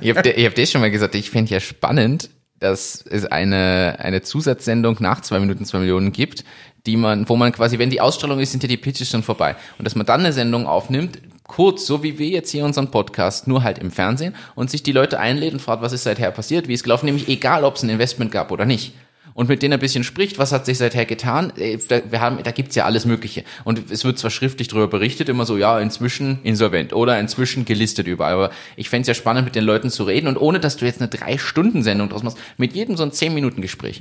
[0.00, 3.96] Ich habe ich hab das schon mal gesagt, ich fände ja spannend, dass es eine,
[3.98, 6.44] eine Zusatzsendung nach zwei Minuten zwei Millionen gibt,
[6.86, 9.56] die man, wo man quasi, wenn die Ausstrahlung ist, sind ja die Pitches schon vorbei.
[9.78, 13.46] Und dass man dann eine Sendung aufnimmt, kurz, so wie wir jetzt hier unseren Podcast,
[13.46, 16.68] nur halt im Fernsehen und sich die Leute einlädt und fragt, was ist seither passiert,
[16.68, 18.94] wie ist gelaufen, nämlich egal, ob es ein Investment gab oder nicht.
[19.34, 21.78] Und mit denen ein bisschen spricht, was hat sich seither getan, Äh,
[22.10, 23.44] wir haben, da gibt's ja alles Mögliche.
[23.64, 28.06] Und es wird zwar schriftlich darüber berichtet, immer so, ja, inzwischen insolvent oder inzwischen gelistet
[28.06, 28.34] überall.
[28.34, 31.00] Aber ich fänd's ja spannend, mit den Leuten zu reden und ohne, dass du jetzt
[31.00, 34.00] eine Drei-Stunden-Sendung draus machst, mit jedem so ein Zehn-Minuten-Gespräch.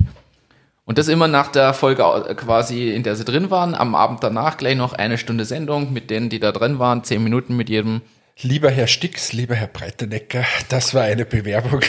[0.86, 3.75] Und das immer nach der Folge äh, quasi, in der sie drin waren.
[3.75, 7.03] Am Abend danach gleich noch eine Stunde Sendung mit denen, die da drin waren.
[7.03, 8.01] Zehn Minuten mit jedem.
[8.41, 11.82] Lieber Herr Stix, lieber Herr Breitenecker, das war eine Bewerbung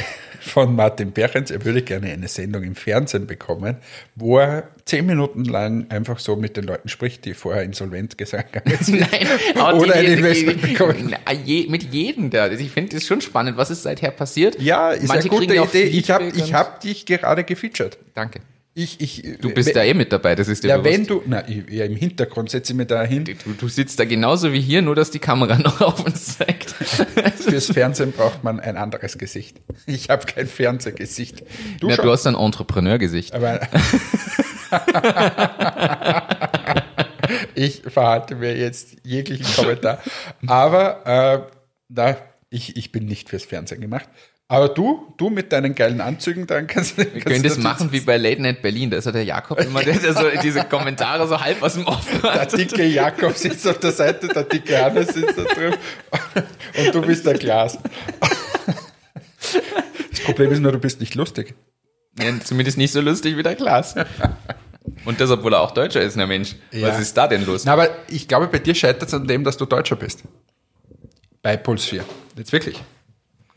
[0.44, 1.50] von Martin Behrens.
[1.50, 3.76] Er würde gerne eine Sendung im Fernsehen bekommen,
[4.16, 8.56] wo er zehn Minuten lang einfach so mit den Leuten spricht, die vorher insolvent gesagt
[8.56, 8.70] haben.
[8.88, 11.14] Nein, Oder ein Investment bekommen.
[11.26, 12.50] Na, je, mit jedem da.
[12.50, 14.60] Ich finde das schon spannend, was ist seither passiert.
[14.60, 15.82] Ja, ist Manche eine gute Idee.
[15.84, 17.98] Ich habe ich hab dich gerade gefeatured.
[18.14, 18.40] Danke.
[18.74, 20.98] Ich, ich, Du bist da eh mit dabei, das ist dir Ja, bewusst.
[21.00, 23.24] wenn du, na, ich- ja, im Hintergrund setze ich mir da hin.
[23.26, 26.74] Du, du sitzt da genauso wie hier, nur dass die Kamera noch auf uns zeigt.
[27.44, 29.60] Fürs Fernsehen braucht man ein anderes Gesicht.
[29.86, 31.42] Ich habe kein Fernsehgesicht.
[31.80, 33.34] Du Ja, du hast ein Entrepreneur-Gesicht.
[33.34, 33.60] Aber
[37.54, 39.98] ich verhalte mir jetzt jeglichen Kommentar.
[40.46, 41.40] Aber äh,
[41.88, 42.16] na,
[42.50, 44.08] ich, ich bin nicht fürs Fernsehen gemacht.
[44.52, 47.14] Aber du, du mit deinen geilen Anzügen, dann kannst du.
[47.14, 48.90] Wir können das machen wie bei Late Night Berlin.
[48.90, 51.86] Da ist ja der Jakob immer, der, der so diese Kommentare so halb aus dem
[51.86, 52.52] Off Der hat.
[52.52, 55.76] dicke Jakob sitzt auf der Seite, der dicke Hannes sitzt da drüben
[56.76, 57.78] und du bist der Glas.
[60.10, 61.54] Das Problem ist nur, du bist nicht lustig.
[62.20, 63.94] Ja, zumindest nicht so lustig wie der Klaas.
[65.06, 66.56] Und das, obwohl er auch Deutscher ist, na Mensch.
[66.72, 66.88] Ja.
[66.88, 67.64] Was ist da denn los?
[67.64, 70.24] Na, aber ich glaube, bei dir scheitert es an dem, dass du Deutscher bist.
[71.40, 72.04] Bei Puls 4.
[72.36, 72.82] Jetzt wirklich.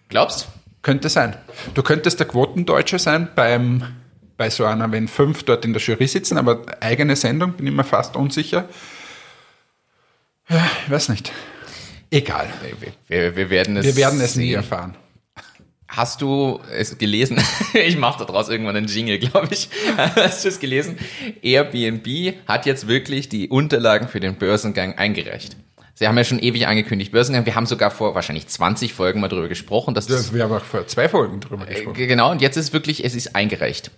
[0.07, 0.47] Glaubst?
[0.85, 1.35] Könnte sein.
[1.73, 3.81] Du könntest der Quotendeutsche sein beim,
[4.37, 7.73] bei so einer, wenn fünf dort in der Jury sitzen, aber eigene Sendung, bin ich
[7.73, 8.69] mir fast unsicher.
[10.47, 11.31] Ja, ich weiß nicht.
[12.11, 12.53] Egal.
[13.07, 14.95] Wir, wir, werden es Wir werden es nie erfahren.
[15.87, 17.41] Hast du es gelesen?
[17.73, 19.69] Ich mache daraus irgendwann einen Jingle, glaube ich.
[19.97, 20.99] Hast du es gelesen?
[21.41, 25.57] Airbnb hat jetzt wirklich die Unterlagen für den Börsengang eingereicht.
[25.97, 27.45] Sie haben ja schon ewig angekündigt, Börsengang.
[27.45, 30.63] Wir haben sogar vor wahrscheinlich 20 Folgen mal drüber gesprochen, dass das Wir haben auch
[30.63, 31.97] vor zwei Folgen drüber gesprochen.
[31.99, 33.91] Äh, Genau, und jetzt ist wirklich, es ist eingereicht.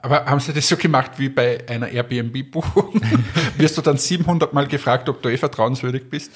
[0.00, 3.00] Aber haben Sie das so gemacht wie bei einer Airbnb-Buchung?
[3.58, 6.30] Wirst du dann 700 Mal gefragt, ob du eh vertrauenswürdig bist?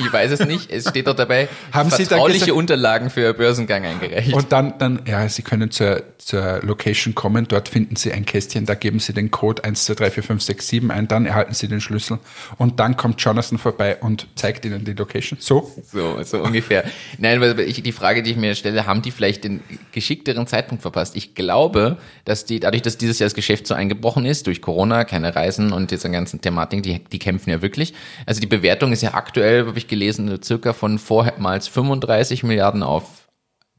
[0.00, 0.68] Ich weiß es nicht.
[0.70, 4.32] Es steht doch dabei, Haben Sie vertrauliche gesagt- Unterlagen für Börsengang eingereicht.
[4.34, 8.66] Und dann, dann, ja, Sie können zur, zur Location kommen, dort finden Sie ein Kästchen,
[8.66, 12.18] da geben Sie den Code 12345667 ein, dann erhalten Sie den Schlüssel
[12.58, 15.38] und dann kommt Jonathan vorbei und zeigt Ihnen die Location.
[15.40, 15.70] So?
[15.86, 16.84] So, so ungefähr.
[17.18, 19.60] Nein, weil ich, die Frage, die ich mir stelle, haben die vielleicht den
[19.92, 21.14] geschickteren Zeitpunkt verpasst?
[21.16, 25.04] Ich glaube, dass die, dadurch, dass dieses Jahr das Geschäft so eingebrochen ist, durch Corona,
[25.04, 27.94] keine Reisen und diese ganzen Thematiken, die, die kämpfen ja wirklich.
[28.26, 33.28] Also die Bewertung ist ja aktuell, habe ich gelesen, circa von vormals 35 Milliarden auf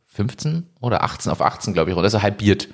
[0.05, 2.69] 15 oder 18, auf 18, glaube ich, oder so halbiert.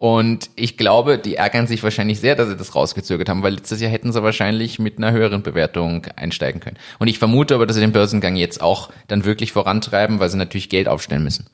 [0.00, 3.82] Und ich glaube, die ärgern sich wahrscheinlich sehr, dass sie das rausgezögert haben, weil letztes
[3.82, 6.78] Jahr hätten sie wahrscheinlich mit einer höheren Bewertung einsteigen können.
[6.98, 10.38] Und ich vermute aber, dass sie den Börsengang jetzt auch dann wirklich vorantreiben, weil sie
[10.38, 11.50] natürlich Geld aufstellen müssen,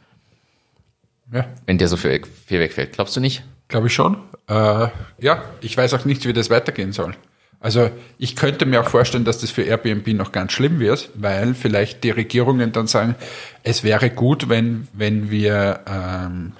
[1.32, 2.92] Ja, wenn der so viel, viel wegfällt.
[2.92, 3.42] Glaubst du nicht?
[3.68, 4.16] Glaube ich schon.
[4.48, 4.88] Äh,
[5.18, 7.14] ja, ich weiß auch nicht, wie das weitergehen soll.
[7.60, 11.54] Also ich könnte mir auch vorstellen, dass das für Airbnb noch ganz schlimm wird, weil
[11.54, 13.16] vielleicht die Regierungen dann sagen,
[13.62, 16.52] es wäre gut, wenn, wenn wir ähm,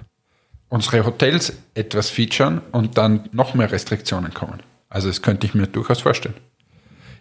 [0.69, 4.63] unsere Hotels etwas featuren und dann noch mehr Restriktionen kommen.
[4.89, 6.35] Also das könnte ich mir durchaus vorstellen.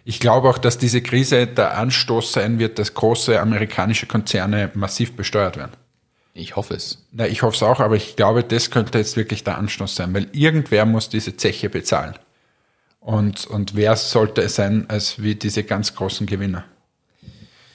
[0.04, 5.14] Ich glaube auch, dass diese Krise der Anstoß sein wird, dass große amerikanische Konzerne massiv
[5.16, 5.72] besteuert werden.
[6.38, 6.98] Ich hoffe es.
[7.12, 10.12] Na, ich hoffe es auch, aber ich glaube, das könnte jetzt wirklich der Anstoß sein,
[10.12, 12.14] weil irgendwer muss diese Zeche bezahlen.
[13.00, 16.64] Und, und wer sollte es sein, als wie diese ganz großen Gewinner?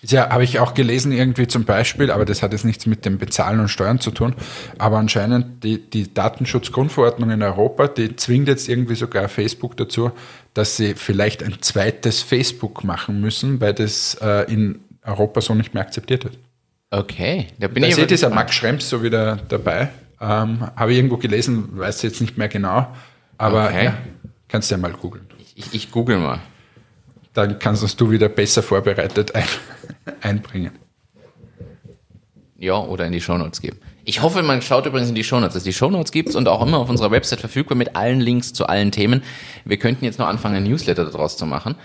[0.03, 3.17] Ja, habe ich auch gelesen irgendwie zum Beispiel, aber das hat jetzt nichts mit dem
[3.17, 4.35] Bezahlen und Steuern zu tun.
[4.77, 10.11] Aber anscheinend die, die Datenschutzgrundverordnung in Europa, die zwingt jetzt irgendwie sogar Facebook dazu,
[10.53, 15.73] dass sie vielleicht ein zweites Facebook machen müssen, weil das äh, in Europa so nicht
[15.73, 16.37] mehr akzeptiert wird.
[16.93, 18.35] Okay, da bin Da ich aber dieser gespannt.
[18.35, 19.89] Max Schrems so wieder dabei.
[20.19, 22.85] Ähm, Habe ich irgendwo gelesen, weiß jetzt nicht mehr genau.
[23.37, 23.85] Aber Okay.
[23.85, 23.97] ja,
[24.49, 25.25] kannst du ja mal googeln.
[25.55, 26.39] Ich, ich google mal.
[27.33, 29.45] Dann kannst es du wieder besser vorbereitet ein,
[30.21, 30.71] einbringen.
[32.57, 33.79] Ja, oder in die Shownotes geben.
[34.03, 35.55] Ich hoffe, man schaut übrigens in die Shownotes.
[35.55, 38.65] Also die Shownotes gibt's und auch immer auf unserer Website verfügbar mit allen Links zu
[38.65, 39.23] allen Themen.
[39.63, 41.75] Wir könnten jetzt noch anfangen, ein Newsletter daraus zu machen.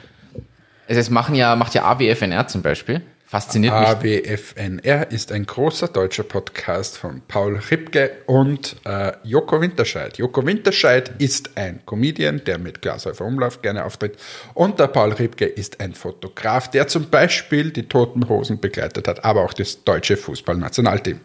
[0.88, 3.02] Es ist machen ja, macht ja AWFNR zum Beispiel.
[3.28, 4.24] Fasziniert mich.
[4.24, 10.16] AWFNR ist ein großer deutscher Podcast von Paul Ripke und äh, Joko Winterscheid.
[10.16, 14.16] Joko Winterscheid ist ein Comedian, der mit Glashäufer Umlauf gerne auftritt.
[14.54, 19.24] Und der Paul Ripke ist ein Fotograf, der zum Beispiel die Toten Hosen begleitet hat,
[19.24, 21.18] aber auch das deutsche Fußballnationalteam.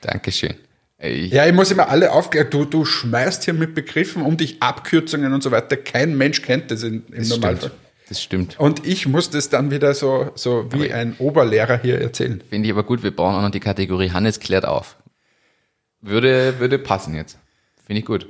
[0.00, 0.56] Dankeschön.
[0.98, 2.48] Ich, Ja, ich muss immer alle aufklären.
[2.50, 5.76] Du, du schmeißt hier mit Begriffen um dich, Abkürzungen und so weiter.
[5.76, 7.70] Kein Mensch kennt das in, im das Normalfall.
[7.70, 7.85] stimmt.
[8.08, 8.58] Das stimmt.
[8.60, 12.40] Und ich muss das dann wieder so, so wie ein Oberlehrer hier erzählen.
[12.48, 14.96] Finde ich aber gut, wir brauchen auch noch die Kategorie Hannes klärt auf.
[16.00, 17.38] Würde, würde passen jetzt.
[17.84, 18.28] Finde ich gut.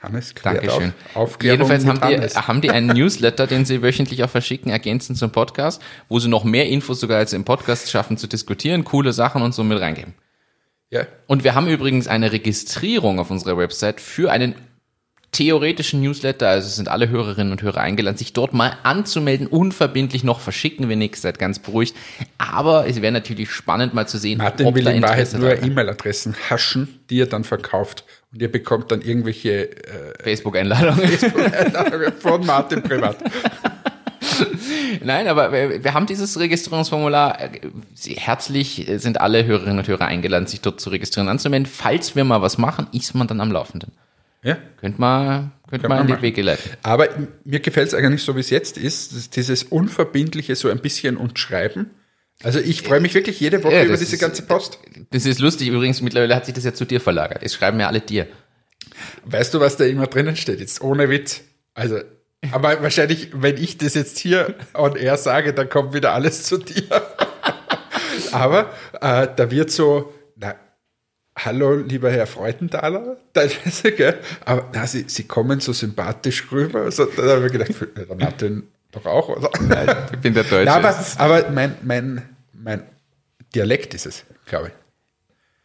[0.00, 0.92] Hannes, klärt Dankeschön.
[1.14, 1.16] Auf.
[1.16, 5.32] Aufklärung Jedenfalls haben die, haben die einen Newsletter, den sie wöchentlich auch verschicken, ergänzend zum
[5.32, 9.42] Podcast, wo sie noch mehr Infos sogar als im Podcast schaffen zu diskutieren, coole Sachen
[9.42, 10.14] und so mit reingeben.
[10.90, 11.06] Ja.
[11.26, 14.54] Und wir haben übrigens eine Registrierung auf unserer Website für einen
[15.32, 16.48] theoretischen Newsletter.
[16.48, 19.46] Also sind alle Hörerinnen und Hörer eingeladen, sich dort mal anzumelden.
[19.46, 21.94] Unverbindlich noch verschicken wir nichts, seid ganz beruhigt.
[22.38, 25.62] Aber es wäre natürlich spannend mal zu sehen, Martin will da in Wahrheit nur.
[25.62, 28.04] E-Mail-Adressen haschen, die er dann verkauft.
[28.32, 31.00] Und ihr bekommt dann irgendwelche äh, Facebook-Einladungen.
[31.52, 33.16] Einladungen von Martin privat.
[35.02, 37.40] Nein, aber wir, wir haben dieses Registrierungsformular.
[37.40, 37.60] äh,
[37.94, 41.66] Sie, herzlich sind alle Hörerinnen und Hörer eingeladen, sich dort zu registrieren, anzumelden.
[41.66, 43.92] Falls wir mal was machen, ist man dann am Laufenden.
[44.42, 44.56] Ja.
[44.80, 46.22] Könnt mal, könnt mal man in die.
[46.22, 46.70] Wege leiten.
[46.82, 47.08] Aber
[47.44, 51.38] mir gefällt es eigentlich so, wie es jetzt ist, dieses Unverbindliche so ein bisschen und
[51.38, 51.90] Schreiben.
[52.44, 54.78] Also ich freue mich wirklich jede Woche Ja, über diese ist- ganze Post.
[55.10, 57.42] Das ist lustig übrigens, mittlerweile hat sich das ja zu dir verlagert.
[57.42, 58.28] Es schreiben ja alle dir.
[59.24, 60.60] Weißt du, was da immer drinnen steht?
[60.60, 61.40] Jetzt ohne Witz.
[61.74, 61.98] Also,
[62.52, 66.58] aber wahrscheinlich, wenn ich das jetzt hier on air sage, dann kommt wieder alles zu
[66.58, 66.84] dir.
[68.32, 68.70] aber
[69.00, 70.12] äh, da wird so,
[71.44, 74.18] hallo, lieber Herr Freudenthaler, teilweise, gell?
[74.44, 76.82] Aber na, Sie, Sie kommen so sympathisch rüber.
[76.82, 79.50] Also, da habe ich gedacht, der Martin doch auch, oder?
[80.12, 80.64] Ich bin der Deutsche.
[80.64, 82.22] Na, aber, aber mein, mein,
[82.52, 82.82] mein
[83.54, 84.72] Dialekt ist es, glaube ich.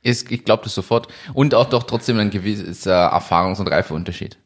[0.10, 1.08] Ist, ich glaube das sofort.
[1.34, 4.38] Und auch doch trotzdem ein gewisser Erfahrungs- und Reifeunterschied.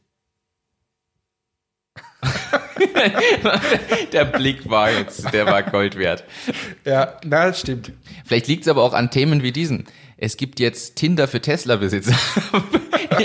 [4.12, 6.24] der Blick war jetzt, der war Gold wert.
[6.86, 7.92] Ja, na, das stimmt.
[8.26, 9.86] Vielleicht liegt es aber auch an Themen wie diesen.
[10.20, 12.15] Es gibt jetzt Tinder für Tesla-Besitzer.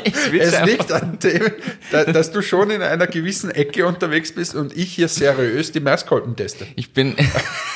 [0.05, 1.43] Es liegt an dem,
[1.91, 5.81] da, dass du schon in einer gewissen Ecke unterwegs bist und ich hier seriös die
[5.81, 6.67] Maiskolben teste.
[6.77, 7.15] Ich bin,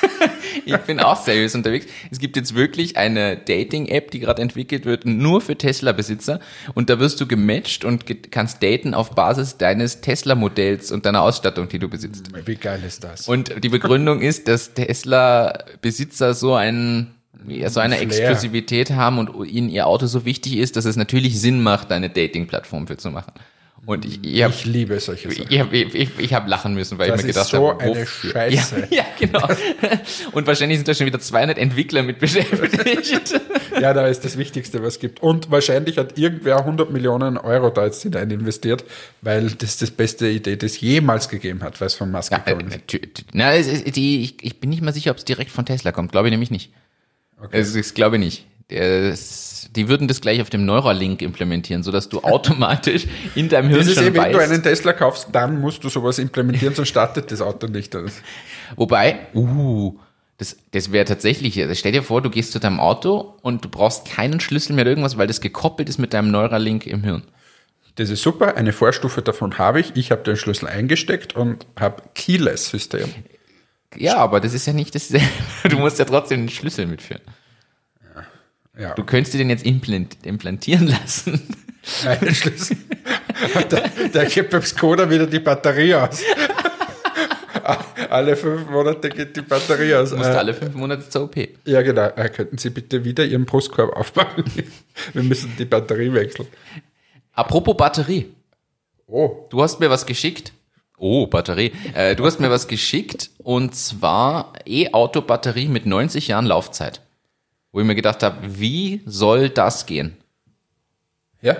[0.65, 1.87] ich bin auch seriös unterwegs.
[2.11, 6.41] Es gibt jetzt wirklich eine Dating-App, die gerade entwickelt wird, nur für Tesla-Besitzer.
[6.75, 11.23] Und da wirst du gematcht und ge kannst daten auf Basis deines Tesla-Modells und deiner
[11.23, 12.31] Ausstattung, die du besitzt.
[12.47, 13.29] Wie geil ist das?
[13.29, 17.16] Und die Begründung ist, dass Tesla-Besitzer so einen
[17.49, 18.07] ja, so eine Flair.
[18.07, 22.11] Exklusivität haben und ihnen ihr Auto so wichtig ist, dass es natürlich Sinn macht, eine
[22.11, 23.33] Dating-Plattform für zu machen.
[23.85, 25.47] Und ich, ich habe ich liebe solche Sachen.
[25.49, 27.69] ich hab, ich, ich, ich hab lachen müssen, weil Das ich mir ist gedacht so
[27.69, 28.33] habe, eine wofür?
[28.33, 28.89] Scheiße.
[28.91, 29.47] Ja, ja, genau.
[30.33, 33.41] Und wahrscheinlich sind da schon wieder 200 Entwickler mit beschäftigt.
[33.81, 35.23] Ja, da ist das Wichtigste, was es gibt.
[35.23, 38.85] Und wahrscheinlich hat irgendwer 100 Millionen Euro da jetzt hinein investiert,
[39.21, 42.69] weil das das beste Idee, das jemals gegeben hat, weil es von Musk Ja, gekommen
[42.73, 43.25] ist.
[43.35, 46.11] na, ist, die, ich, ich bin nicht mal sicher, ob es direkt von Tesla kommt.
[46.11, 46.73] Glaube ich nämlich nicht.
[47.43, 47.57] Okay.
[47.59, 48.47] Also ich glaube nicht.
[48.69, 53.81] Das, die würden das gleich auf dem Neuralink implementieren, sodass du automatisch in deinem Hirn
[53.81, 54.53] Das ist schon eben, wenn du weißt.
[54.53, 57.95] einen Tesla kaufst, dann musst du sowas implementieren, sonst startet das Auto nicht.
[57.95, 58.21] Das-
[58.77, 59.97] Wobei, uh,
[60.39, 63.69] das, das wäre tatsächlich, also stell dir vor, du gehst zu deinem Auto und du
[63.69, 67.23] brauchst keinen Schlüssel mehr oder irgendwas, weil das gekoppelt ist mit deinem Neuralink im Hirn.
[67.95, 69.93] Das ist super, eine Vorstufe davon habe ich.
[69.95, 73.09] Ich habe den Schlüssel eingesteckt und habe Keyless-System.
[73.99, 75.13] Ja, aber das ist ja nicht das.
[75.69, 77.23] Du musst ja trotzdem den Schlüssel mitführen.
[78.79, 81.41] Ja, Du könntest dir den jetzt implant, implantieren lassen.
[82.05, 82.77] einen Schlüssel.
[83.71, 86.21] der, der gibt beim Skoda wieder die Batterie aus.
[88.11, 90.11] Alle fünf Monate geht die Batterie aus.
[90.11, 91.37] Du musst Äh, alle fünf Monate zur OP.
[91.65, 92.07] Ja, genau.
[92.17, 94.45] Äh, könnten Sie bitte wieder Ihren Brustkorb aufbauen?
[95.15, 96.47] Wir müssen die Batterie wechseln.
[97.33, 98.33] Apropos Batterie.
[99.07, 100.53] Oh, Du hast mir was geschickt.
[100.99, 101.73] Oh, Batterie.
[101.95, 107.01] Äh, du hast mir was geschickt und zwar E-Auto-Batterie mit 90 Jahren Laufzeit.
[107.73, 110.17] Wo ich mir gedacht habe, wie soll das gehen?
[111.43, 111.57] ja,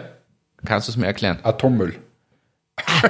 [0.65, 1.39] Kannst du es mir erklären?
[1.43, 1.97] Atommüll.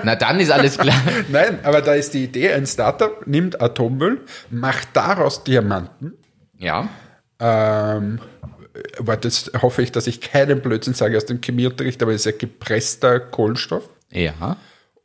[0.02, 1.00] Na, dann ist alles klar.
[1.28, 4.20] Nein, aber da ist die Idee, ein Startup nimmt Atommüll,
[4.50, 6.12] macht daraus Diamanten.
[6.58, 6.88] Ja.
[7.38, 8.20] Ähm,
[8.98, 12.32] aber das hoffe ich, dass ich keinen Blödsinn sage aus dem Chemieunterricht, aber es ist
[12.32, 13.88] ja gepresster Kohlenstoff.
[14.10, 14.56] Ja.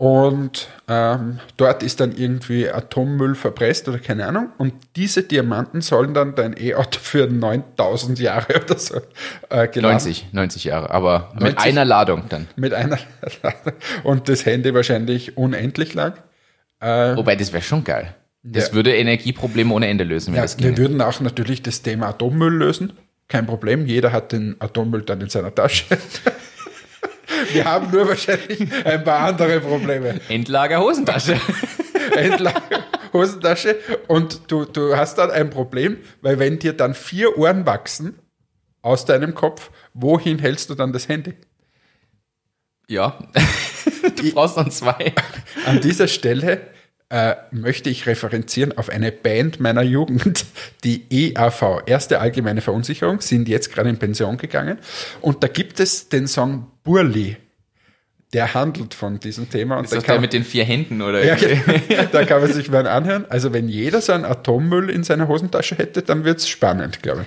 [0.01, 4.49] Und ähm, dort ist dann irgendwie Atommüll verpresst oder keine Ahnung.
[4.57, 8.95] Und diese Diamanten sollen dann dein E-Auto für 9000 Jahre oder so
[9.49, 9.93] äh, geladen.
[9.97, 11.59] 90, 90 Jahre, aber mit 90?
[11.59, 12.47] einer Ladung dann.
[12.55, 12.97] Mit einer
[14.03, 16.13] und das Handy wahrscheinlich unendlich lang.
[16.79, 18.15] Wobei, das wäre schon geil.
[18.41, 18.73] Das Ja.
[18.73, 20.77] würde Energieprobleme ohne Ende lösen, wenn Ja, das wir ginge.
[20.79, 22.93] würden auch natürlich das Thema Atommüll lösen.
[23.27, 23.85] Kein Problem.
[23.85, 25.85] Jeder hat den Atommüll dann in seiner Tasche.
[27.53, 30.19] Wir haben nur wahrscheinlich ein paar andere Probleme.
[30.29, 31.39] Endlager Hosentasche.
[32.15, 32.83] Endlager,
[33.13, 33.77] Hosentasche
[34.07, 38.19] und du, du hast dann ein Problem, weil wenn dir dann vier Ohren wachsen
[38.81, 41.35] aus deinem Kopf, wohin hältst du dann das Handy?
[42.91, 43.17] ja.
[44.15, 45.13] du brauchst dann zwei.
[45.65, 46.70] An dieser Stelle
[47.11, 50.45] äh, möchte ich referenzieren auf eine Band meiner Jugend,
[50.85, 54.79] die EAV, Erste Allgemeine Verunsicherung, sind jetzt gerade in Pension gegangen.
[55.19, 57.35] Und da gibt es den Song Burli,
[58.31, 59.77] der handelt von diesem Thema.
[59.77, 61.23] Und Ist da das der kann, mit den vier Händen, oder?
[61.25, 62.07] ja, genau.
[62.13, 63.25] da kann man sich mal anhören.
[63.27, 67.25] Also wenn jeder so einen Atommüll in seiner Hosentasche hätte, dann wird's spannend, glaube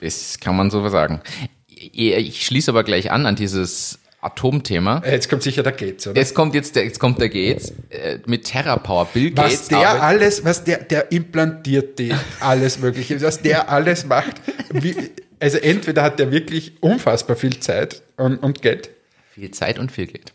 [0.00, 0.04] ich.
[0.04, 1.20] Das kann man so sagen.
[1.68, 5.02] Ich schließe aber gleich an an dieses Atomthema.
[5.04, 6.18] Jetzt kommt sicher der Gates, oder?
[6.20, 9.06] Jetzt kommt jetzt der, jetzt kommt der Gates äh, mit TerraPower.
[9.12, 13.68] Bill was Gates der arbeitet- alles, was der, der implantiert die alles Mögliche, was der
[13.70, 14.34] alles macht.
[14.70, 14.94] Wie,
[15.40, 18.90] also entweder hat der wirklich unfassbar viel Zeit und, und Geld.
[19.30, 20.32] viel Zeit und viel Geld.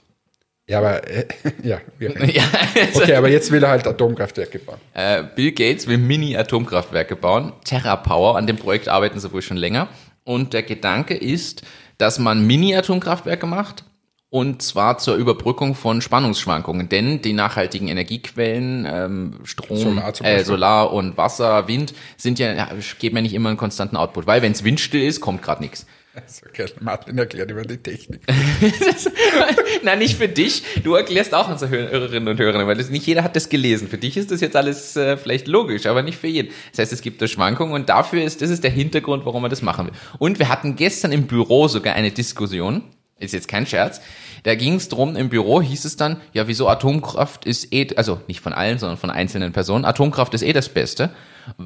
[0.67, 1.25] Ja, aber äh,
[1.63, 2.43] ja, Ja,
[2.75, 4.77] also, okay, aber jetzt will er halt Atomkraftwerke bauen.
[4.93, 7.53] äh, Bill Gates will Mini-Atomkraftwerke bauen.
[7.65, 9.87] TerraPower, an dem Projekt arbeiten sie wohl schon länger.
[10.25, 11.63] Und der Gedanke ist,
[11.99, 13.83] dass man Mini-Atomkraftwerke macht.
[14.31, 16.87] Und zwar zur Überbrückung von Spannungsschwankungen.
[16.87, 20.43] Denn die nachhaltigen Energiequellen, ähm, Strom, Solar äh.
[20.43, 22.69] Solar und Wasser, Wind, sind ja, ja,
[22.99, 24.27] geben ja nicht immer einen konstanten Output.
[24.27, 25.87] Weil wenn es windstill ist, kommt gerade nichts.
[26.15, 28.21] Also, okay, Martin erklärt über die Technik.
[29.83, 30.63] Nein, nicht für dich.
[30.83, 33.87] Du erklärst auch unsere Hör- Hörerinnen und Hörer, weil das, nicht jeder hat das gelesen.
[33.87, 36.49] Für dich ist das jetzt alles äh, vielleicht logisch, aber nicht für jeden.
[36.71, 39.51] Das heißt, es gibt da Schwankungen und dafür ist, das ist der Hintergrund, warum man
[39.51, 39.93] das machen will.
[40.17, 42.83] Und wir hatten gestern im Büro sogar eine Diskussion,
[43.19, 44.01] ist jetzt kein Scherz,
[44.43, 48.19] da ging es drum, im Büro hieß es dann, ja, wieso Atomkraft ist eh, also
[48.27, 51.11] nicht von allen, sondern von einzelnen Personen, Atomkraft ist eh das Beste,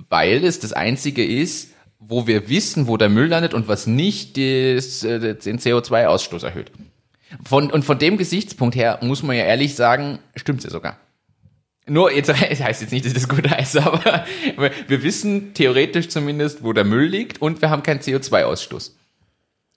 [0.09, 1.69] weil es das Einzige ist,
[2.07, 6.71] wo wir wissen, wo der Müll landet und was nicht das, äh, den CO2-Ausstoß erhöht.
[7.43, 10.97] Von, und von dem Gesichtspunkt her muss man ja ehrlich sagen, stimmt's ja sogar.
[11.85, 14.25] Nur, jetzt es heißt jetzt nicht, dass das gut heißt, aber
[14.87, 18.91] wir wissen theoretisch zumindest, wo der Müll liegt und wir haben keinen CO2-Ausstoß.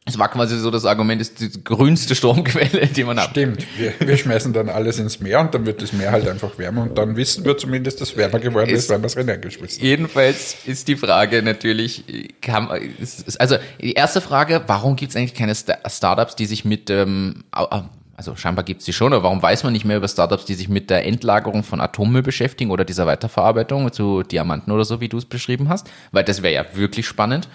[0.08, 3.30] Es war quasi so das Argument, ist die grünste Stromquelle, die man hat.
[3.30, 3.66] Stimmt.
[3.76, 6.82] Wir, wir schmeißen dann alles ins Meer und dann wird das Meer halt einfach wärmer
[6.82, 9.80] und dann wissen wir zumindest, dass es wärmer geworden ist, Ist- weil wir es hineingeschmissen
[9.80, 9.86] haben.
[9.86, 12.04] Jedenfalls ist die Frage natürlich,
[12.40, 16.46] kam, ist, ist, also die erste Frage, warum gibt es eigentlich keine Sta- Startups, die
[16.46, 19.96] sich mit, ähm, also scheinbar gibt es die schon, aber warum weiß man nicht mehr
[19.96, 24.70] über Startups, die sich mit der Endlagerung von Atommüll beschäftigen oder dieser Weiterverarbeitung zu Diamanten
[24.72, 25.90] oder so, wie du es beschrieben hast?
[26.12, 27.48] Weil das wäre ja wirklich spannend.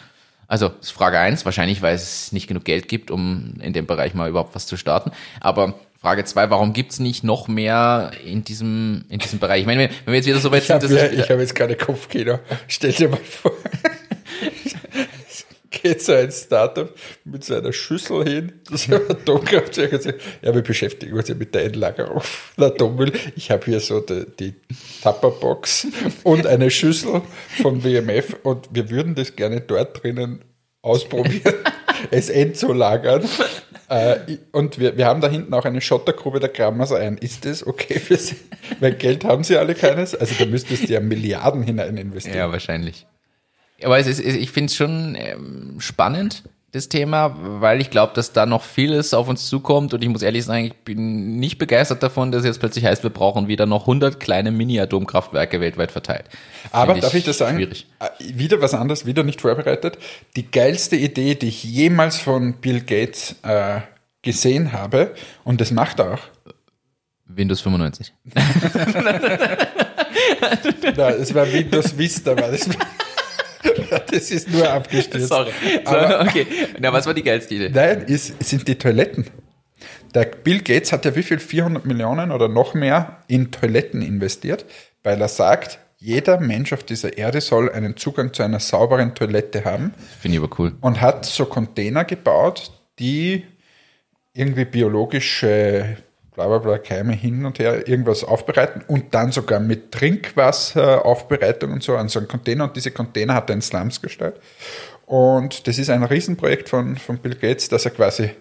[0.52, 3.86] Also das ist Frage eins, wahrscheinlich, weil es nicht genug Geld gibt, um in dem
[3.88, 5.12] Bereich mal überhaupt was zu starten.
[5.40, 9.62] Aber Frage zwei, warum gibt's nicht noch mehr in diesem, in diesem Bereich?
[9.62, 11.30] Ich meine, wenn wir jetzt wieder so weit Ich habe sind, dass ja, wieder- ich
[11.32, 12.40] hab jetzt keine Kopfkino.
[12.68, 13.54] Stell dir mal vor,
[15.72, 16.94] geht so ein Startup
[17.24, 21.36] mit so einer Schüssel hin, das ist Atomkraftwerk und sagt, ja, wir beschäftigen uns ja
[21.36, 23.12] mit der Endlagerung von Atommüll.
[23.36, 24.54] Ich habe hier so die, die
[25.02, 25.88] Tupperbox
[26.24, 27.22] und eine Schüssel
[27.62, 30.44] von WMF und wir würden das gerne dort drinnen
[30.82, 31.56] ausprobieren,
[32.12, 33.28] es endzulagern.
[33.88, 37.18] Äh, und wir, wir haben da hinten auch eine Schottergrube, da graben wir so ein.
[37.18, 38.38] Ist das okay für Sie?
[38.80, 40.16] Weil Geld haben Sie alle keines.
[40.16, 42.38] Also da müsstest du ja Milliarden hinein investieren.
[42.38, 43.06] Ja, wahrscheinlich.
[43.84, 48.32] Aber es ist, ich finde es schon ähm, spannend, das Thema, weil ich glaube, dass
[48.32, 52.02] da noch vieles auf uns zukommt und ich muss ehrlich sagen, ich bin nicht begeistert
[52.02, 56.26] davon, dass jetzt plötzlich heißt, wir brauchen wieder noch 100 kleine Mini-Atomkraftwerke weltweit verteilt.
[56.72, 57.58] Aber Find darf ich das sagen?
[57.58, 57.88] Schwierig.
[58.00, 58.08] Äh,
[58.38, 59.98] Wieder was anderes, wieder nicht vorbereitet.
[60.38, 63.82] Die geilste Idee, die ich jemals von Bill Gates äh,
[64.22, 65.14] gesehen habe,
[65.44, 66.22] und das macht er auch.
[67.26, 68.14] Windows 95.
[70.96, 72.70] Na, es war Windows Vista, war das.
[74.12, 75.32] Das ist nur abgestürzt.
[75.32, 76.46] Aber, okay.
[76.80, 77.70] Na, was war die geilste Idee?
[77.70, 79.26] Nein, ist, sind die Toiletten.
[80.14, 81.40] Der Bill Gates hat ja wie viel?
[81.40, 84.66] 400 Millionen oder noch mehr in Toiletten investiert,
[85.04, 89.64] weil er sagt, jeder Mensch auf dieser Erde soll einen Zugang zu einer sauberen Toilette
[89.66, 90.74] haben Finde ich aber cool.
[90.82, 93.46] und hat so Container gebaut, die
[94.34, 95.98] irgendwie biologische
[96.48, 101.84] bla bla bla Keime hin und her irgendwas aufbereiten und dann sogar mit Trinkwasseraufbereitung und
[101.84, 104.36] so an so einen Container und diese Container hat er in Slums gestellt.
[105.06, 108.32] Und das ist ein Riesenprojekt von, von Bill Gates, dass er quasi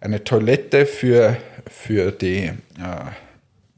[0.00, 1.36] eine Toilette für,
[1.66, 2.52] für, die, äh,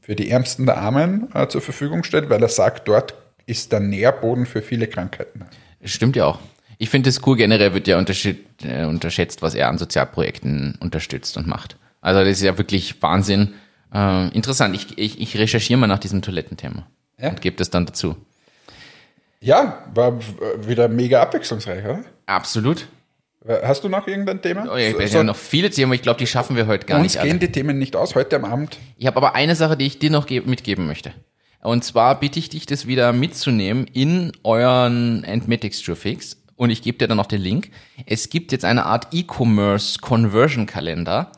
[0.01, 3.15] für die Ärmsten der Armen äh, zur Verfügung stellt, weil er sagt, dort
[3.45, 5.45] ist der Nährboden für viele Krankheiten.
[5.83, 6.39] Stimmt ja auch.
[6.77, 11.47] Ich finde es cool, generell wird ja äh, unterschätzt, was er an Sozialprojekten unterstützt und
[11.47, 11.77] macht.
[12.01, 13.53] Also das ist ja wirklich Wahnsinn.
[13.93, 14.75] Äh, interessant.
[14.75, 16.87] Ich, ich, ich recherchiere mal nach diesem Toilettenthema
[17.19, 17.29] Ja.
[17.29, 18.15] und gebe das dann dazu.
[19.39, 20.19] Ja, war
[20.67, 22.03] wieder mega abwechslungsreich, oder?
[22.27, 22.87] Absolut.
[23.63, 24.67] Hast du noch irgendein Thema?
[24.71, 26.67] Oh, ich So- habe so- ja noch viele Themen, aber ich glaube, die schaffen wir
[26.67, 27.29] heute gar uns nicht alle.
[27.31, 28.77] gehen die Themen nicht aus heute am Abend.
[28.97, 31.11] Ich habe aber eine Sache, die ich dir noch ge- mitgeben möchte.
[31.63, 36.37] Und zwar bitte ich dich, das wieder mitzunehmen in euren Endmetics Fix.
[36.55, 37.71] Und ich gebe dir dann noch den Link.
[38.05, 41.31] Es gibt jetzt eine Art E-Commerce Conversion Kalender.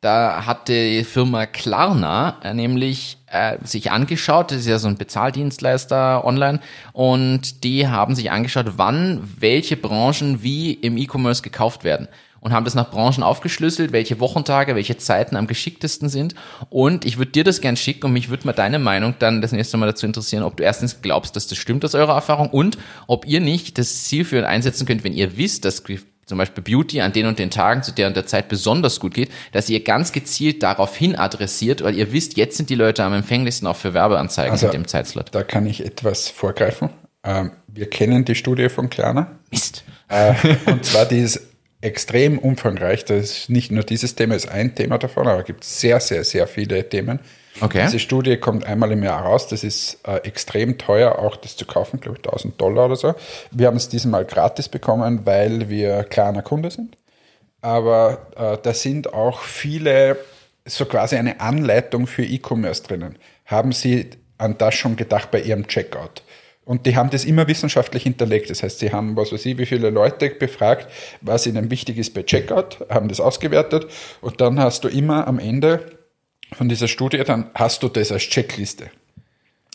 [0.00, 4.98] Da hat die Firma Klarna äh, nämlich äh, sich angeschaut, das ist ja so ein
[4.98, 6.60] Bezahldienstleister online,
[6.92, 12.08] und die haben sich angeschaut, wann welche Branchen wie im E-Commerce gekauft werden
[12.46, 16.36] und haben das nach Branchen aufgeschlüsselt, welche Wochentage, welche Zeiten am geschicktesten sind.
[16.70, 19.50] Und ich würde dir das gern schicken und mich würde mal deine Meinung dann das
[19.50, 22.78] nächste Mal dazu interessieren, ob du erstens glaubst, dass das stimmt aus eurer Erfahrung und
[23.08, 25.82] ob ihr nicht das zielführend einsetzen könnt, wenn ihr wisst, dass
[26.26, 29.14] zum Beispiel Beauty an den und den Tagen zu der und der Zeit besonders gut
[29.14, 33.04] geht, dass ihr ganz gezielt darauf hin adressiert, weil ihr wisst, jetzt sind die Leute
[33.04, 35.28] am empfänglichsten auch für Werbeanzeigen Also- mit dem Zeitslot.
[35.32, 36.90] Da kann ich etwas vorgreifen.
[37.24, 39.38] Ähm, wir kennen die Studie von Klarna.
[39.50, 39.84] Mist.
[40.08, 40.34] Äh,
[40.66, 41.40] und zwar die ist
[41.86, 43.04] extrem umfangreich.
[43.04, 46.24] Das ist nicht nur dieses Thema, ist ein Thema davon, aber es gibt sehr, sehr,
[46.24, 47.20] sehr viele Themen.
[47.60, 47.82] Okay.
[47.84, 49.46] Diese Studie kommt einmal im Jahr raus.
[49.48, 53.14] Das ist äh, extrem teuer, auch das zu kaufen, glaube ich, 1000 Dollar oder so.
[53.50, 56.96] Wir haben es diesmal gratis bekommen, weil wir kleiner Kunde sind.
[57.62, 60.18] Aber äh, da sind auch viele,
[60.66, 63.16] so quasi eine Anleitung für E-Commerce drinnen.
[63.46, 66.22] Haben Sie an das schon gedacht bei Ihrem Checkout?
[66.66, 68.50] Und die haben das immer wissenschaftlich hinterlegt.
[68.50, 70.88] Das heißt, sie haben, was weiß ich, wie viele Leute befragt,
[71.20, 73.86] was ihnen wichtig ist bei Checkout, haben das ausgewertet
[74.20, 75.86] und dann hast du immer am Ende
[76.52, 78.90] von dieser Studie, dann hast du das als Checkliste.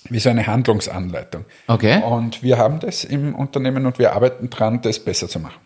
[0.10, 1.46] Wie so eine Handlungsanleitung.
[1.68, 2.04] Okay.
[2.04, 5.62] Und wir haben das im Unternehmen und wir arbeiten dran, das besser zu machen.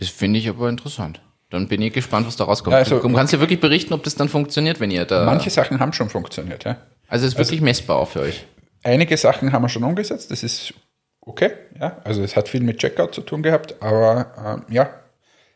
[0.00, 1.20] Das finde ich aber interessant.
[1.50, 2.74] Dann bin ich gespannt, was da rauskommt.
[2.74, 5.24] Also- du kannst ja wirklich berichten, ob das dann funktioniert, wenn ihr da.
[5.26, 6.78] Manche Sachen haben schon funktioniert, ja.
[7.06, 8.44] also es ist wirklich messbar auch für euch.
[8.82, 10.74] Einige Sachen haben wir schon umgesetzt, das ist
[11.20, 12.00] okay, ja.
[12.04, 14.90] Also es hat viel mit Checkout zu tun gehabt, aber ähm, ja,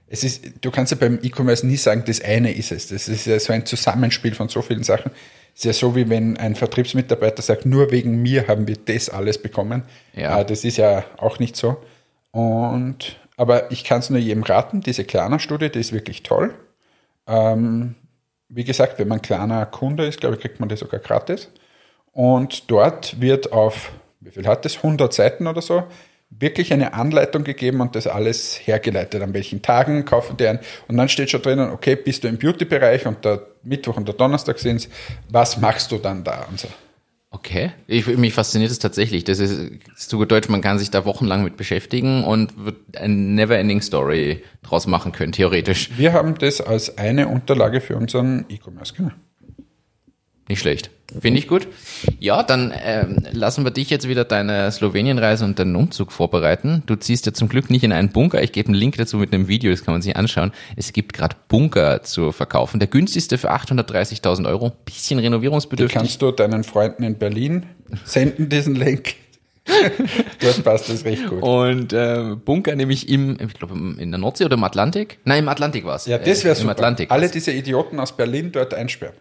[0.06, 2.88] es ist, du kannst ja beim E-Commerce nie sagen, das eine ist es.
[2.88, 5.10] Das ist ja so ein Zusammenspiel von so vielen Sachen.
[5.54, 9.08] Es ist ja so, wie wenn ein Vertriebsmitarbeiter sagt, nur wegen mir haben wir das
[9.08, 9.82] alles bekommen.
[10.14, 10.40] Ja.
[10.40, 11.78] Äh, das ist ja auch nicht so.
[12.32, 16.54] Und Aber ich kann es nur jedem raten, diese Klarna-Studie, die ist wirklich toll.
[17.26, 17.94] Ähm,
[18.48, 21.50] wie gesagt, wenn man kleiner Kunde ist, glaube ich, kriegt man die sogar gratis.
[22.14, 23.90] Und dort wird auf,
[24.20, 25.82] wie viel hat das, 100 Seiten oder so,
[26.30, 29.22] wirklich eine Anleitung gegeben und das alles hergeleitet.
[29.22, 30.60] An welchen Tagen kaufen die ein.
[30.88, 34.14] Und dann steht schon drinnen, okay, bist du im Beauty-Bereich und der Mittwoch und der
[34.14, 34.88] Donnerstag sind es,
[35.28, 36.68] was machst du dann da und so.
[37.30, 37.72] Okay.
[37.88, 39.24] Ich, mich fasziniert es tatsächlich.
[39.24, 43.12] Das ist, zu gut Deutsch, man kann sich da wochenlang mit beschäftigen und wird eine
[43.12, 45.90] Never-Ending Story draus machen können, theoretisch.
[45.96, 49.10] Wir haben das als eine Unterlage für unseren E-Commerce, genau.
[50.48, 50.90] Nicht schlecht.
[51.20, 51.68] Finde ich gut.
[52.18, 56.82] Ja, dann ähm, lassen wir dich jetzt wieder deine Slowenien-Reise und deinen Umzug vorbereiten.
[56.86, 58.42] Du ziehst ja zum Glück nicht in einen Bunker.
[58.42, 60.52] Ich gebe einen Link dazu mit einem Video, das kann man sich anschauen.
[60.76, 62.80] Es gibt gerade Bunker zu verkaufen.
[62.80, 64.72] Der günstigste für 830.000 Euro.
[64.84, 65.92] Bisschen renovierungsbedürftig.
[65.92, 67.66] Die kannst du deinen Freunden in Berlin
[68.04, 69.14] senden, diesen Link.
[70.40, 71.42] Dort passt das recht gut.
[71.42, 75.18] Und äh, Bunker nämlich im, ich glaube, in der Nordsee oder im Atlantik?
[75.24, 76.04] Nein, im Atlantik war es.
[76.04, 76.72] Ja, das wäre äh, super.
[76.72, 77.32] Atlantik Alle war's.
[77.32, 79.14] diese Idioten aus Berlin dort einsperren.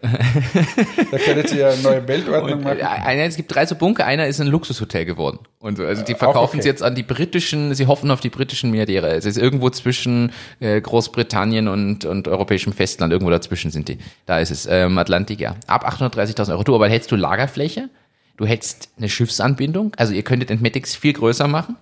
[1.10, 3.06] da können sie ja eine neue Weltordnung Und, äh, machen.
[3.06, 5.38] einer, es gibt drei so Bunker, einer ist ein Luxushotel geworden.
[5.60, 6.58] Und so, also die verkaufen okay.
[6.58, 9.12] es jetzt an die britischen, sie hoffen auf die britischen Milliardäre.
[9.14, 10.30] Es ist irgendwo zwischen
[10.60, 13.96] äh, Großbritannien und, und europäischem Festland, irgendwo dazwischen sind die.
[14.26, 15.56] Da ist es, ähm, Atlantik, ja.
[15.66, 16.64] Ab 830.000 Euro.
[16.64, 17.88] Du, aber hättest du Lagerfläche?
[18.36, 21.76] Du hättest eine Schiffsanbindung, also ihr könntet Entmetics viel größer machen,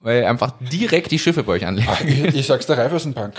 [0.00, 1.88] weil einfach direkt die Schiffe bei euch anlegen.
[2.06, 3.34] Ich, ich sag's der Raiffeisenbank.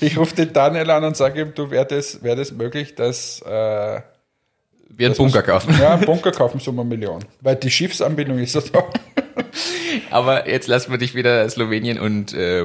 [0.00, 3.42] ich rufe den Daniel an und sage ihm, du wäre das, wär das möglich, dass
[3.42, 4.00] äh,
[4.88, 5.74] Wir einen Bunker kaufen.
[5.78, 7.24] ja, einen Bunker kaufen so eine Million.
[7.40, 8.84] Weil die Schiffsanbindung ist so da.
[10.10, 12.64] Aber jetzt lassen wir dich wieder Slowenien und äh,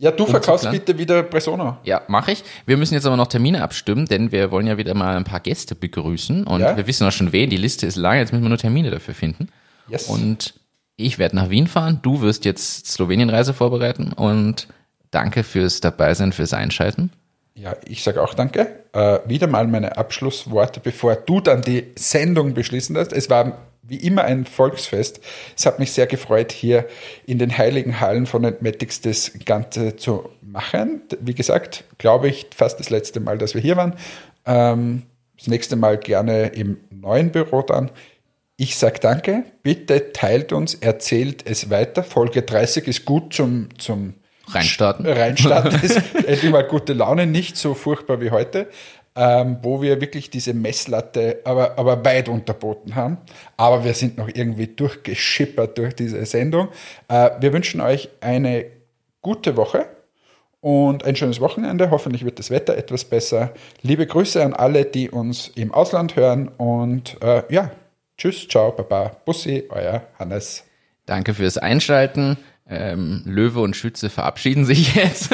[0.00, 1.78] Ja, du verkaufst bitte wieder Persona.
[1.82, 2.44] Ja, mache ich.
[2.66, 5.40] Wir müssen jetzt aber noch Termine abstimmen, denn wir wollen ja wieder mal ein paar
[5.40, 6.76] Gäste begrüßen und Ja.
[6.76, 7.50] wir wissen auch schon wen.
[7.50, 9.48] Die Liste ist lang, jetzt müssen wir nur Termine dafür finden.
[9.88, 10.04] Yes.
[10.06, 10.54] Und
[10.96, 14.68] ich werde nach Wien fahren, du wirst jetzt Slowenien-Reise vorbereiten und
[15.10, 17.10] danke fürs Dabeisein, fürs Einschalten.
[17.54, 18.68] Ja, ich sage auch danke.
[18.92, 23.12] Äh, wieder mal meine Abschlussworte, bevor du dann die Sendung beschließen lässt.
[23.12, 23.58] Es war
[23.88, 25.20] wie immer ein Volksfest.
[25.56, 26.86] Es hat mich sehr gefreut, hier
[27.26, 31.02] in den heiligen Hallen von Entmatics das Ganze zu machen.
[31.20, 33.94] Wie gesagt, glaube ich, fast das letzte Mal, dass wir hier waren.
[34.46, 35.02] Ähm,
[35.36, 37.90] das nächste Mal gerne im neuen Büro dann.
[38.56, 39.44] Ich sage danke.
[39.62, 42.02] Bitte teilt uns, erzählt es weiter.
[42.02, 44.14] Folge 30 ist gut zum, zum
[44.48, 45.06] Reinstarten.
[45.06, 48.68] reinstarten ist endlich mal gute Laune, nicht so furchtbar wie heute,
[49.18, 53.18] ähm, wo wir wirklich diese Messlatte aber, aber weit unterboten haben.
[53.56, 56.68] Aber wir sind noch irgendwie durchgeschippert durch diese Sendung.
[57.08, 58.66] Äh, wir wünschen euch eine
[59.20, 59.86] gute Woche
[60.60, 61.90] und ein schönes Wochenende.
[61.90, 63.52] Hoffentlich wird das Wetter etwas besser.
[63.82, 67.72] Liebe Grüße an alle, die uns im Ausland hören und äh, ja,
[68.16, 70.62] tschüss, ciao, baba, Bussi, euer Hannes.
[71.06, 72.36] Danke fürs Einschalten.
[72.70, 75.30] Ähm, Löwe und Schütze verabschieden sich jetzt.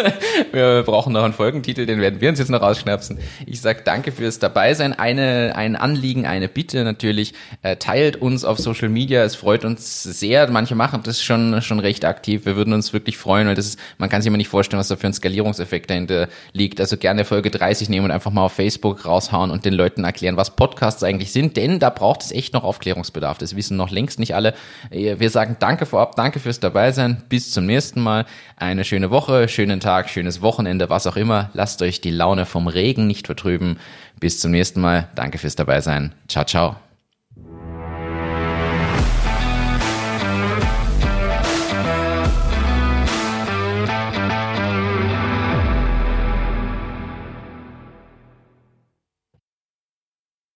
[0.53, 3.19] Wir brauchen noch einen Folgentitel, den werden wir uns jetzt noch rausschnapsen.
[3.45, 4.93] Ich sag danke fürs Dabeisein.
[4.93, 7.35] Eine, ein Anliegen, eine Bitte natürlich.
[7.63, 9.25] Äh, teilt uns auf Social Media.
[9.25, 10.49] Es freut uns sehr.
[10.49, 12.47] Manche machen das schon, schon recht aktiv.
[12.47, 14.87] Wir würden uns wirklich freuen, weil das ist, man kann sich immer nicht vorstellen, was
[14.87, 16.81] da für ein Skalierungseffekt dahinter liegt.
[16.81, 20.37] Also gerne Folge 30 nehmen und einfach mal auf Facebook raushauen und den Leuten erklären,
[20.37, 23.39] was Podcasts eigentlich sind, denn da braucht es echt noch Aufklärungsbedarf.
[23.39, 24.55] Das wissen noch längst nicht alle.
[24.91, 27.24] Äh, Wir sagen danke vorab, danke fürs Dabeisein.
[27.29, 28.27] Bis zum nächsten Mal.
[28.57, 31.51] Eine schöne Woche, schönen Tag, schönes Wochenende, was auch immer.
[31.55, 33.79] Lasst euch die Laune vom Regen nicht vertrüben.
[34.21, 35.09] Bis zum nächsten Mal.
[35.15, 36.15] Danke fürs Dabeisein.
[36.29, 36.84] Ciao, ciao.